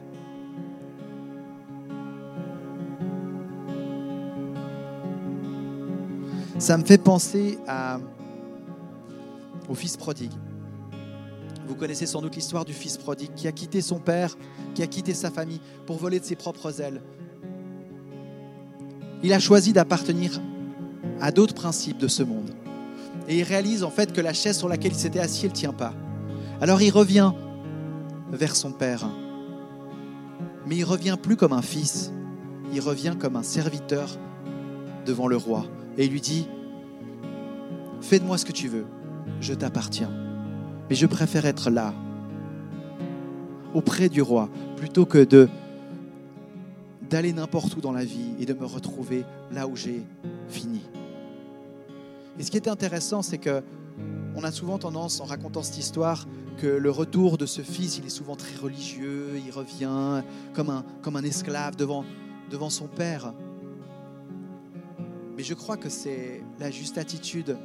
Ça 6.59 6.77
me 6.77 6.83
fait 6.83 6.97
penser 6.97 7.57
au 9.69 9.75
fils 9.75 9.95
prodigue. 9.95 10.33
Vous 11.65 11.75
connaissez 11.75 12.05
sans 12.05 12.21
doute 12.21 12.35
l'histoire 12.35 12.65
du 12.65 12.73
fils 12.73 12.97
prodigue 12.97 13.33
qui 13.33 13.47
a 13.47 13.53
quitté 13.53 13.79
son 13.79 13.99
père, 13.99 14.37
qui 14.75 14.83
a 14.83 14.87
quitté 14.87 15.13
sa 15.13 15.31
famille 15.31 15.61
pour 15.85 15.97
voler 15.97 16.19
de 16.19 16.25
ses 16.25 16.35
propres 16.35 16.81
ailes. 16.81 17.01
Il 19.23 19.31
a 19.31 19.39
choisi 19.39 19.71
d'appartenir 19.71 20.41
à 21.21 21.31
d'autres 21.31 21.53
principes 21.53 21.97
de 21.97 22.09
ce 22.09 22.23
monde. 22.23 22.51
Et 23.29 23.37
il 23.37 23.43
réalise 23.43 23.83
en 23.83 23.91
fait 23.91 24.11
que 24.11 24.19
la 24.19 24.33
chaise 24.33 24.57
sur 24.57 24.67
laquelle 24.67 24.91
il 24.91 24.97
s'était 24.97 25.19
assis, 25.19 25.45
elle 25.45 25.51
ne 25.51 25.55
tient 25.55 25.73
pas. 25.73 25.93
Alors 26.59 26.81
il 26.81 26.91
revient 26.91 27.31
vers 28.33 28.55
son 28.55 28.73
père. 28.73 29.07
Mais 30.65 30.75
il 30.75 30.83
revient 30.83 31.15
plus 31.21 31.37
comme 31.37 31.53
un 31.53 31.61
fils, 31.61 32.11
il 32.73 32.81
revient 32.81 33.15
comme 33.17 33.37
un 33.37 33.43
serviteur 33.43 34.17
devant 35.05 35.27
le 35.27 35.37
roi. 35.37 35.65
Et 35.99 36.05
il 36.05 36.11
lui 36.11 36.21
dit, 36.21 36.47
fais 37.99 38.19
de 38.19 38.23
moi 38.23 38.37
ce 38.37 38.45
que 38.45 38.53
tu 38.53 38.69
veux, 38.69 38.85
je 39.41 39.53
t'appartiens. 39.53 40.09
Mais 40.89 40.95
je 40.95 41.05
préfère 41.05 41.45
être 41.45 41.69
là, 41.69 41.93
auprès 43.73 44.07
du 44.07 44.21
roi, 44.21 44.49
plutôt 44.77 45.05
que 45.05 45.23
de 45.23 45.49
d'aller 47.09 47.33
n'importe 47.33 47.75
où 47.75 47.81
dans 47.81 47.91
la 47.91 48.05
vie 48.05 48.35
et 48.39 48.45
de 48.45 48.53
me 48.53 48.65
retrouver 48.65 49.25
là 49.51 49.67
où 49.67 49.75
j'ai 49.75 50.03
fini. 50.47 50.81
Et 52.37 52.43
ce 52.43 52.51
qui 52.51 52.57
est 52.57 52.67
intéressant, 52.67 53.21
c'est 53.21 53.39
que 53.39 53.61
on 54.35 54.43
a 54.43 54.51
souvent 54.51 54.77
tendance, 54.77 55.19
en 55.19 55.25
racontant 55.25 55.63
cette 55.63 55.79
histoire, 55.79 56.27
que 56.57 56.67
le 56.67 56.91
retour 56.91 57.37
de 57.37 57.45
ce 57.45 57.61
fils, 57.61 57.97
il 57.97 58.05
est 58.05 58.09
souvent 58.09 58.37
très 58.37 58.55
religieux, 58.55 59.31
il 59.45 59.51
revient 59.51 60.23
comme 60.53 60.69
un, 60.69 60.85
comme 61.01 61.17
un 61.17 61.23
esclave 61.23 61.75
devant, 61.75 62.05
devant 62.49 62.69
son 62.69 62.87
père. 62.87 63.33
Mais 65.39 65.45
je 65.45 65.53
crois 65.53 65.77
que 65.77 65.87
c'est 65.87 66.43
la 66.59 66.69
juste 66.69 66.97
attitude 66.97 67.57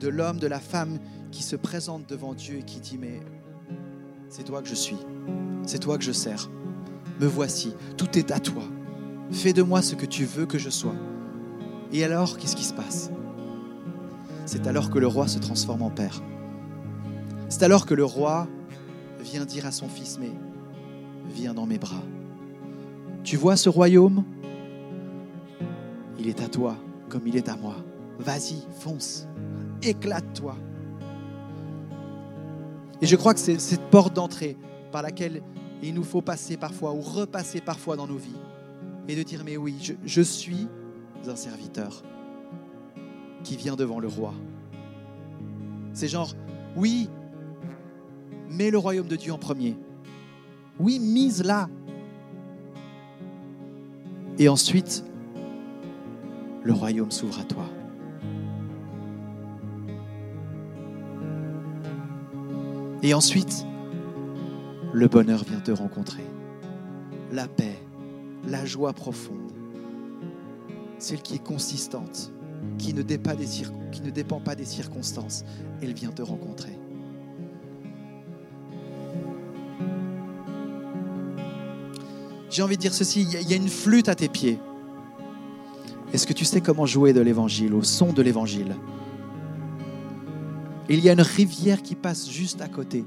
de 0.00 0.08
l'homme, 0.08 0.40
de 0.40 0.48
la 0.48 0.58
femme 0.58 0.98
qui 1.30 1.44
se 1.44 1.54
présente 1.54 2.08
devant 2.08 2.34
Dieu 2.34 2.56
et 2.56 2.62
qui 2.64 2.80
dit, 2.80 2.98
mais 2.98 3.20
c'est 4.28 4.42
toi 4.42 4.60
que 4.60 4.66
je 4.66 4.74
suis, 4.74 4.96
c'est 5.64 5.78
toi 5.78 5.98
que 5.98 6.02
je 6.02 6.10
sers, 6.10 6.50
me 7.20 7.28
voici, 7.28 7.74
tout 7.96 8.18
est 8.18 8.32
à 8.32 8.40
toi, 8.40 8.64
fais 9.30 9.52
de 9.52 9.62
moi 9.62 9.82
ce 9.82 9.94
que 9.94 10.04
tu 10.04 10.24
veux 10.24 10.46
que 10.46 10.58
je 10.58 10.68
sois. 10.68 10.96
Et 11.92 12.02
alors, 12.02 12.38
qu'est-ce 12.38 12.56
qui 12.56 12.64
se 12.64 12.74
passe? 12.74 13.12
C'est 14.44 14.66
alors 14.66 14.90
que 14.90 14.98
le 14.98 15.06
roi 15.06 15.28
se 15.28 15.38
transforme 15.38 15.82
en 15.82 15.90
père. 15.90 16.24
C'est 17.50 17.62
alors 17.62 17.86
que 17.86 17.94
le 17.94 18.04
roi 18.04 18.48
vient 19.20 19.44
dire 19.44 19.64
à 19.64 19.70
son 19.70 19.86
fils, 19.86 20.18
mais 20.20 20.32
viens 21.32 21.54
dans 21.54 21.66
mes 21.66 21.78
bras. 21.78 22.02
Tu 23.22 23.36
vois 23.36 23.54
ce 23.54 23.68
royaume? 23.68 24.24
Il 26.24 26.30
est 26.30 26.40
à 26.40 26.48
toi 26.48 26.76
comme 27.10 27.26
il 27.26 27.36
est 27.36 27.50
à 27.50 27.56
moi. 27.56 27.76
Vas-y, 28.18 28.62
fonce 28.80 29.28
éclate-toi. 29.82 30.56
Et 33.02 33.06
je 33.06 33.16
crois 33.16 33.34
que 33.34 33.40
c'est 33.40 33.58
cette 33.58 33.90
porte 33.90 34.14
d'entrée 34.14 34.56
par 34.90 35.02
laquelle 35.02 35.42
il 35.82 35.92
nous 35.92 36.02
faut 36.02 36.22
passer 36.22 36.56
parfois 36.56 36.94
ou 36.94 37.02
repasser 37.02 37.60
parfois 37.60 37.96
dans 37.96 38.06
nos 38.06 38.16
vies 38.16 38.40
et 39.06 39.14
de 39.14 39.22
dire 39.22 39.42
mais 39.44 39.58
oui, 39.58 39.76
je, 40.02 40.22
suis 40.22 40.66
un 41.26 41.36
serviteur 41.36 42.02
qui 43.42 43.58
vient 43.58 43.76
devant 43.76 44.00
le 44.00 44.08
roi. 44.08 44.32
C'est 45.92 46.08
genre, 46.08 46.34
oui, 46.74 47.10
mets 48.48 48.70
le 48.70 48.78
royaume 48.78 49.08
de 49.08 49.16
Dieu 49.16 49.32
en 49.32 49.38
premier. 49.38 49.76
Oui, 50.80 50.98
mise 50.98 51.44
là. 51.44 51.68
Et 54.38 54.48
ensuite, 54.48 55.04
le 56.64 56.72
royaume 56.72 57.10
s'ouvre 57.10 57.38
à 57.38 57.44
toi. 57.44 57.66
Et 63.02 63.12
ensuite, 63.12 63.66
le 64.94 65.08
bonheur 65.08 65.44
vient 65.44 65.60
te 65.60 65.70
rencontrer. 65.70 66.24
La 67.32 67.46
paix, 67.46 67.78
la 68.48 68.64
joie 68.64 68.94
profonde, 68.94 69.52
celle 70.98 71.20
qui 71.20 71.34
est 71.34 71.44
consistante, 71.44 72.32
qui 72.78 72.94
ne, 72.94 73.02
dépend 73.02 74.40
pas 74.40 74.54
des 74.54 74.64
circonstances, 74.64 75.44
elle 75.82 75.92
vient 75.92 76.12
te 76.12 76.22
rencontrer. 76.22 76.78
J'ai 82.48 82.62
envie 82.62 82.76
de 82.76 82.80
dire 82.80 82.94
ceci, 82.94 83.22
il 83.22 83.50
y 83.50 83.52
a 83.52 83.56
une 83.56 83.68
flûte 83.68 84.08
à 84.08 84.14
tes 84.14 84.28
pieds. 84.28 84.58
Est-ce 86.14 86.28
que 86.28 86.32
tu 86.32 86.44
sais 86.44 86.60
comment 86.60 86.86
jouer 86.86 87.12
de 87.12 87.20
l'évangile, 87.20 87.74
au 87.74 87.82
son 87.82 88.12
de 88.12 88.22
l'évangile? 88.22 88.76
Il 90.88 91.00
y 91.00 91.08
a 91.08 91.12
une 91.12 91.20
rivière 91.20 91.82
qui 91.82 91.96
passe 91.96 92.30
juste 92.30 92.62
à 92.62 92.68
côté. 92.68 93.04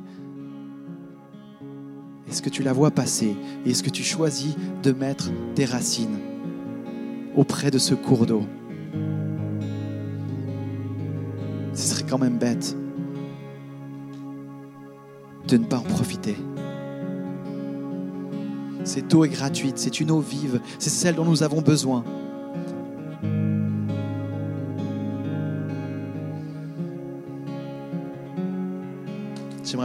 Est-ce 2.28 2.42
que 2.42 2.50
tu 2.50 2.64
la 2.64 2.74
vois 2.74 2.92
passer? 2.92 3.34
Est-ce 3.66 3.82
que 3.82 3.90
tu 3.90 4.04
choisis 4.04 4.56
de 4.84 4.92
mettre 4.92 5.30
tes 5.56 5.64
racines 5.64 6.20
auprès 7.34 7.72
de 7.72 7.78
ce 7.78 7.94
cours 7.94 8.26
d'eau? 8.26 8.44
Ce 11.74 11.88
serait 11.88 12.04
quand 12.10 12.18
même 12.18 12.38
bête 12.38 12.76
de 15.48 15.56
ne 15.56 15.64
pas 15.64 15.78
en 15.78 15.84
profiter. 15.84 16.36
Cette 18.84 19.14
eau 19.14 19.24
est 19.24 19.30
gratuite, 19.30 19.78
c'est 19.78 20.02
une 20.02 20.12
eau 20.12 20.20
vive, 20.20 20.60
c'est 20.78 20.90
celle 20.90 21.16
dont 21.16 21.24
nous 21.24 21.42
avons 21.42 21.62
besoin. 21.62 22.04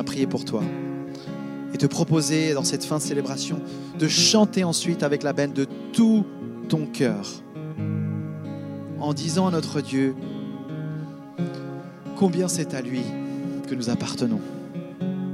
Prier 0.03 0.27
pour 0.27 0.45
toi 0.45 0.63
et 1.75 1.79
te 1.79 1.87
proposer 1.87 2.55
dans 2.55 2.65
cette 2.65 2.85
fin 2.85 2.99
de 2.99 3.03
célébration 3.03 3.61
de 3.99 4.09
chanter 4.09 4.65
ensuite 4.65 5.03
avec 5.03 5.23
la 5.23 5.33
benne 5.33 5.53
de 5.53 5.67
tout 5.93 6.25
ton 6.69 6.87
cœur 6.87 7.29
en 9.01 9.15
disant 9.15 9.47
à 9.49 9.51
notre 9.51 9.81
Dieu 9.81 10.15
combien 12.17 12.49
c'est 12.49 12.75
à 12.75 12.83
lui 12.83 13.03
que 13.69 13.75
nous 13.75 13.91
appartenons. 13.91 14.41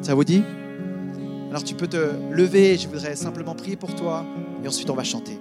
Ça 0.01 0.15
vous 0.15 0.25
dit? 0.25 0.43
Alors 1.51 1.65
tu 1.65 1.75
peux 1.75 1.89
te 1.89 2.13
lever, 2.31 2.77
je 2.79 2.89
voudrais 2.89 3.17
simplement 3.17 3.55
prier 3.55 3.77
pour 3.77 3.95
toi 3.95 4.25
et 4.65 4.69
ensuite 4.69 4.89
on 4.91 4.95
va 4.95 5.05
chanter. 5.05 5.39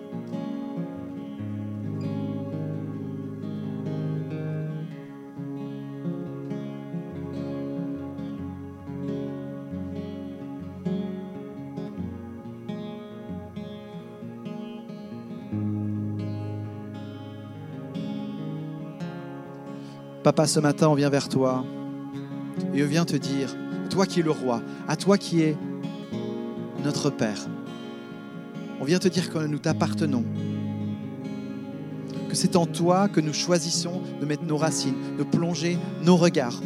Papa, 20.28 20.46
ce 20.46 20.60
matin, 20.60 20.90
on 20.90 20.94
vient 20.94 21.10
vers 21.10 21.30
toi 21.30 21.64
et 22.74 22.84
on 22.84 22.86
vient 22.86 23.06
te 23.06 23.16
dire, 23.16 23.56
toi 23.90 24.06
qui 24.06 24.20
es 24.20 24.24
le 24.24 24.32
roi, 24.32 24.62
à 24.86 24.98
toi 24.98 25.18
qui 25.18 25.40
es 25.40 25.56
notre 26.84 27.10
Père, 27.10 27.48
on 28.82 28.84
vient 28.84 29.00
te 29.00 29.08
dire 29.08 29.32
que 29.32 29.38
nous 29.38 29.58
t'appartenons, 29.58 30.26
que 32.28 32.36
c'est 32.36 32.58
en 32.58 32.66
toi 32.66 33.08
que 33.08 33.22
nous 33.22 33.32
choisissons 33.32 34.02
de 34.20 34.26
mettre 34.26 34.44
nos 34.44 34.58
racines, 34.58 34.98
de 35.18 35.24
plonger 35.24 35.78
nos 36.04 36.18
regards. 36.18 36.60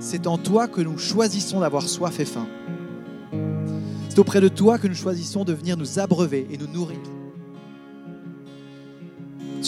C'est 0.00 0.26
en 0.26 0.36
toi 0.36 0.66
que 0.66 0.80
nous 0.80 0.98
choisissons 0.98 1.60
d'avoir 1.60 1.88
soif 1.88 2.18
et 2.18 2.24
faim. 2.24 2.48
C'est 4.08 4.18
auprès 4.18 4.40
de 4.40 4.48
toi 4.48 4.78
que 4.78 4.88
nous 4.88 4.96
choisissons 4.96 5.44
de 5.44 5.52
venir 5.52 5.76
nous 5.76 6.00
abreuver 6.00 6.48
et 6.50 6.58
nous 6.58 6.66
nourrir. 6.66 6.98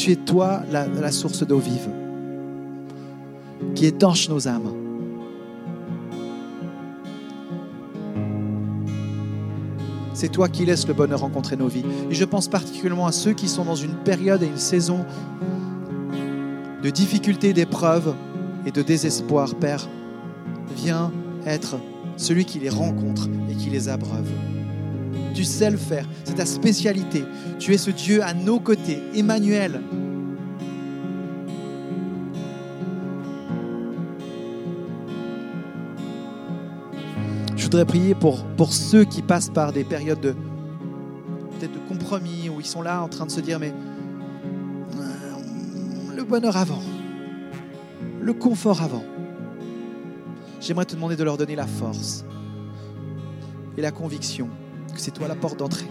Tu 0.07 0.13
es 0.13 0.15
toi 0.15 0.63
la, 0.71 1.11
source 1.11 1.45
d'eau 1.45 1.59
vive 1.59 1.89
qui 3.75 3.87
étanche 3.87 4.29
nos 4.29 4.47
âmes. 4.47 4.73
C'est 10.15 10.29
toi 10.29 10.49
qui 10.49 10.65
laisses 10.65 10.87
le 10.87 10.95
bonheur 10.95 11.19
rencontrer 11.19 11.57
nos 11.57 11.67
vies. 11.67 11.83
Et 12.09 12.15
je 12.15 12.25
pense 12.25 12.47
particulièrement 12.47 13.09
à 13.09 13.11
ceux 13.11 13.33
qui 13.33 13.49
sont 13.49 13.65
dans 13.65 13.75
une 13.75 13.97
période 13.97 14.45
et 14.45 14.47
une 14.47 14.59
saison 14.59 15.05
de 16.85 16.91
difficultés, 16.91 17.53
d'épreuves 17.53 18.15
et 18.65 18.71
de 18.71 18.83
désespoir. 18.83 19.57
Père, 19.57 19.89
viens 20.77 21.11
être 21.45 21.81
celui 22.17 22.45
qui 22.45 22.61
les 22.61 22.71
rencontre 22.71 23.29
et 23.51 23.57
qui 23.57 23.71
les 23.71 23.89
abreuve. 23.89 24.31
Tu 25.37 25.45
sais 25.45 25.71
le 25.71 25.77
faire, 25.77 26.07
c'est 26.25 26.37
ta 26.37 26.47
spécialité. 26.47 27.23
Tu 27.59 27.75
es 27.75 27.77
ce 27.77 27.91
Dieu 27.91 28.23
à 28.23 28.33
nos 28.33 28.59
côtés, 28.59 29.03
Emmanuel. 29.15 29.83
Je 37.55 37.63
voudrais 37.65 37.85
prier 37.85 38.15
pour, 38.15 38.47
pour 38.57 38.73
ceux 38.73 39.05
qui 39.05 39.21
passent 39.21 39.51
par 39.51 39.75
des 39.75 39.85
périodes 39.85 40.21
de 40.21 40.31
peut-être 40.31 41.73
de 41.73 41.87
compromis 41.87 42.49
où 42.49 42.59
ils 42.59 42.67
sont 42.67 42.81
là 42.81 43.03
en 43.03 43.09
train 43.09 43.27
de 43.27 43.31
se 43.31 43.41
dire 43.41 43.59
mais 43.59 43.75
euh, 44.95 46.17
le 46.17 46.25
bonheur 46.25 46.57
avant, 46.57 46.83
le 48.23 48.33
confort 48.33 48.81
avant. 48.81 49.05
J'aimerais 50.63 50.87
te 50.87 50.95
demander 50.95 51.17
de 51.17 51.25
leur 51.25 51.37
donner 51.37 51.57
la 51.57 51.67
force 51.67 52.25
et 53.77 53.83
la 53.83 53.91
conviction 53.91 54.49
que 54.97 55.03
c'est 55.03 55.11
toi 55.11 55.29
la 55.29 55.37
porte 55.37 55.59
d'entrée. 55.59 55.87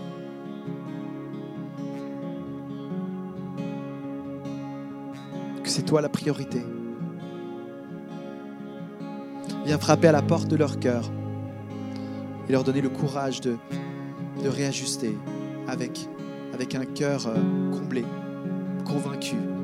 Que 5.63 5.69
c'est 5.69 5.83
toi 5.83 6.01
la 6.01 6.09
priorité. 6.09 6.65
Viens 9.65 9.77
frapper 9.77 10.07
à 10.07 10.11
la 10.11 10.21
porte 10.21 10.47
de 10.47 10.55
leur 10.55 10.79
cœur 10.79 11.11
et 12.47 12.51
leur 12.51 12.63
donner 12.63 12.81
le 12.81 12.89
courage 12.89 13.41
de, 13.41 13.57
réajuster 14.43 15.17
avec, 15.67 16.07
avec 16.53 16.75
un 16.75 16.85
cœur 16.85 17.25
euh, 17.25 17.35
comblé, 17.71 18.05
convaincu. 18.85 19.54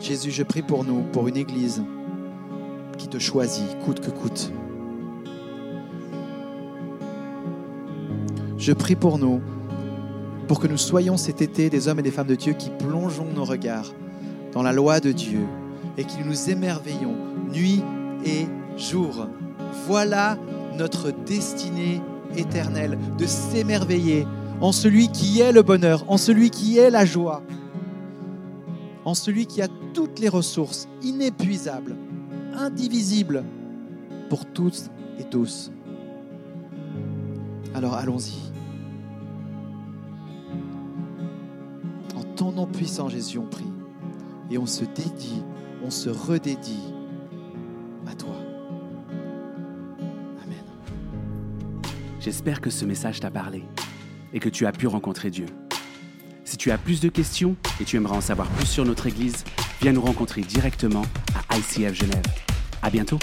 Jésus, 0.00 0.30
je 0.30 0.42
prie 0.42 0.62
pour 0.62 0.84
nous, 0.84 1.02
pour 1.12 1.28
une 1.28 1.36
Église 1.36 1.84
qui 2.96 3.06
te 3.08 3.18
choisit, 3.18 3.78
coûte 3.84 4.00
que 4.00 4.10
coûte. 4.10 4.50
Je 8.56 8.72
prie 8.72 8.96
pour 8.96 9.18
nous, 9.18 9.40
pour 10.48 10.58
que 10.58 10.66
nous 10.66 10.78
soyons 10.78 11.16
cet 11.16 11.42
été 11.42 11.68
des 11.68 11.86
hommes 11.86 11.98
et 11.98 12.02
des 12.02 12.10
femmes 12.10 12.26
de 12.26 12.34
Dieu 12.34 12.54
qui 12.54 12.70
plongeons 12.70 13.30
nos 13.34 13.44
regards 13.44 13.92
dans 14.52 14.62
la 14.62 14.72
loi 14.72 15.00
de 15.00 15.12
Dieu 15.12 15.46
et 15.98 16.04
qui 16.04 16.24
nous 16.24 16.50
émerveillons 16.50 17.16
nuit 17.52 17.82
et 18.24 18.46
jour. 18.78 19.26
Voilà 19.86 20.38
notre 20.76 21.10
destinée 21.10 22.00
éternelle, 22.36 22.98
de 23.18 23.26
s'émerveiller 23.26 24.26
en 24.60 24.72
celui 24.72 25.08
qui 25.08 25.40
est 25.40 25.52
le 25.52 25.62
bonheur, 25.62 26.04
en 26.08 26.16
celui 26.16 26.50
qui 26.50 26.78
est 26.78 26.90
la 26.90 27.04
joie, 27.04 27.42
en 29.10 29.14
celui 29.14 29.46
qui 29.46 29.60
a 29.60 29.66
toutes 29.92 30.20
les 30.20 30.28
ressources 30.28 30.86
inépuisables, 31.02 31.96
indivisibles 32.54 33.44
pour 34.28 34.46
tous 34.46 34.88
et 35.18 35.24
tous. 35.24 35.72
Alors 37.74 37.94
allons-y. 37.94 38.38
En 42.14 42.22
ton 42.36 42.52
nom 42.52 42.66
puissant, 42.66 43.08
Jésus, 43.08 43.38
on 43.38 43.46
prie. 43.46 43.72
Et 44.48 44.58
on 44.58 44.66
se 44.66 44.84
dédie, 44.84 45.42
on 45.84 45.90
se 45.90 46.08
redédie 46.08 46.94
à 48.06 48.14
toi. 48.14 48.36
Amen. 50.44 50.64
J'espère 52.20 52.60
que 52.60 52.70
ce 52.70 52.84
message 52.84 53.18
t'a 53.18 53.32
parlé 53.32 53.64
et 54.32 54.38
que 54.38 54.48
tu 54.48 54.66
as 54.66 54.72
pu 54.72 54.86
rencontrer 54.86 55.30
Dieu. 55.30 55.46
Tu 56.60 56.70
as 56.70 56.76
plus 56.76 57.00
de 57.00 57.08
questions 57.08 57.56
et 57.80 57.84
tu 57.84 57.96
aimerais 57.96 58.18
en 58.18 58.20
savoir 58.20 58.46
plus 58.48 58.66
sur 58.66 58.84
notre 58.84 59.06
Église, 59.06 59.44
viens 59.80 59.92
nous 59.92 60.02
rencontrer 60.02 60.42
directement 60.42 61.06
à 61.48 61.56
ICF 61.56 61.94
Genève. 61.94 62.22
À 62.82 62.90
bientôt! 62.90 63.18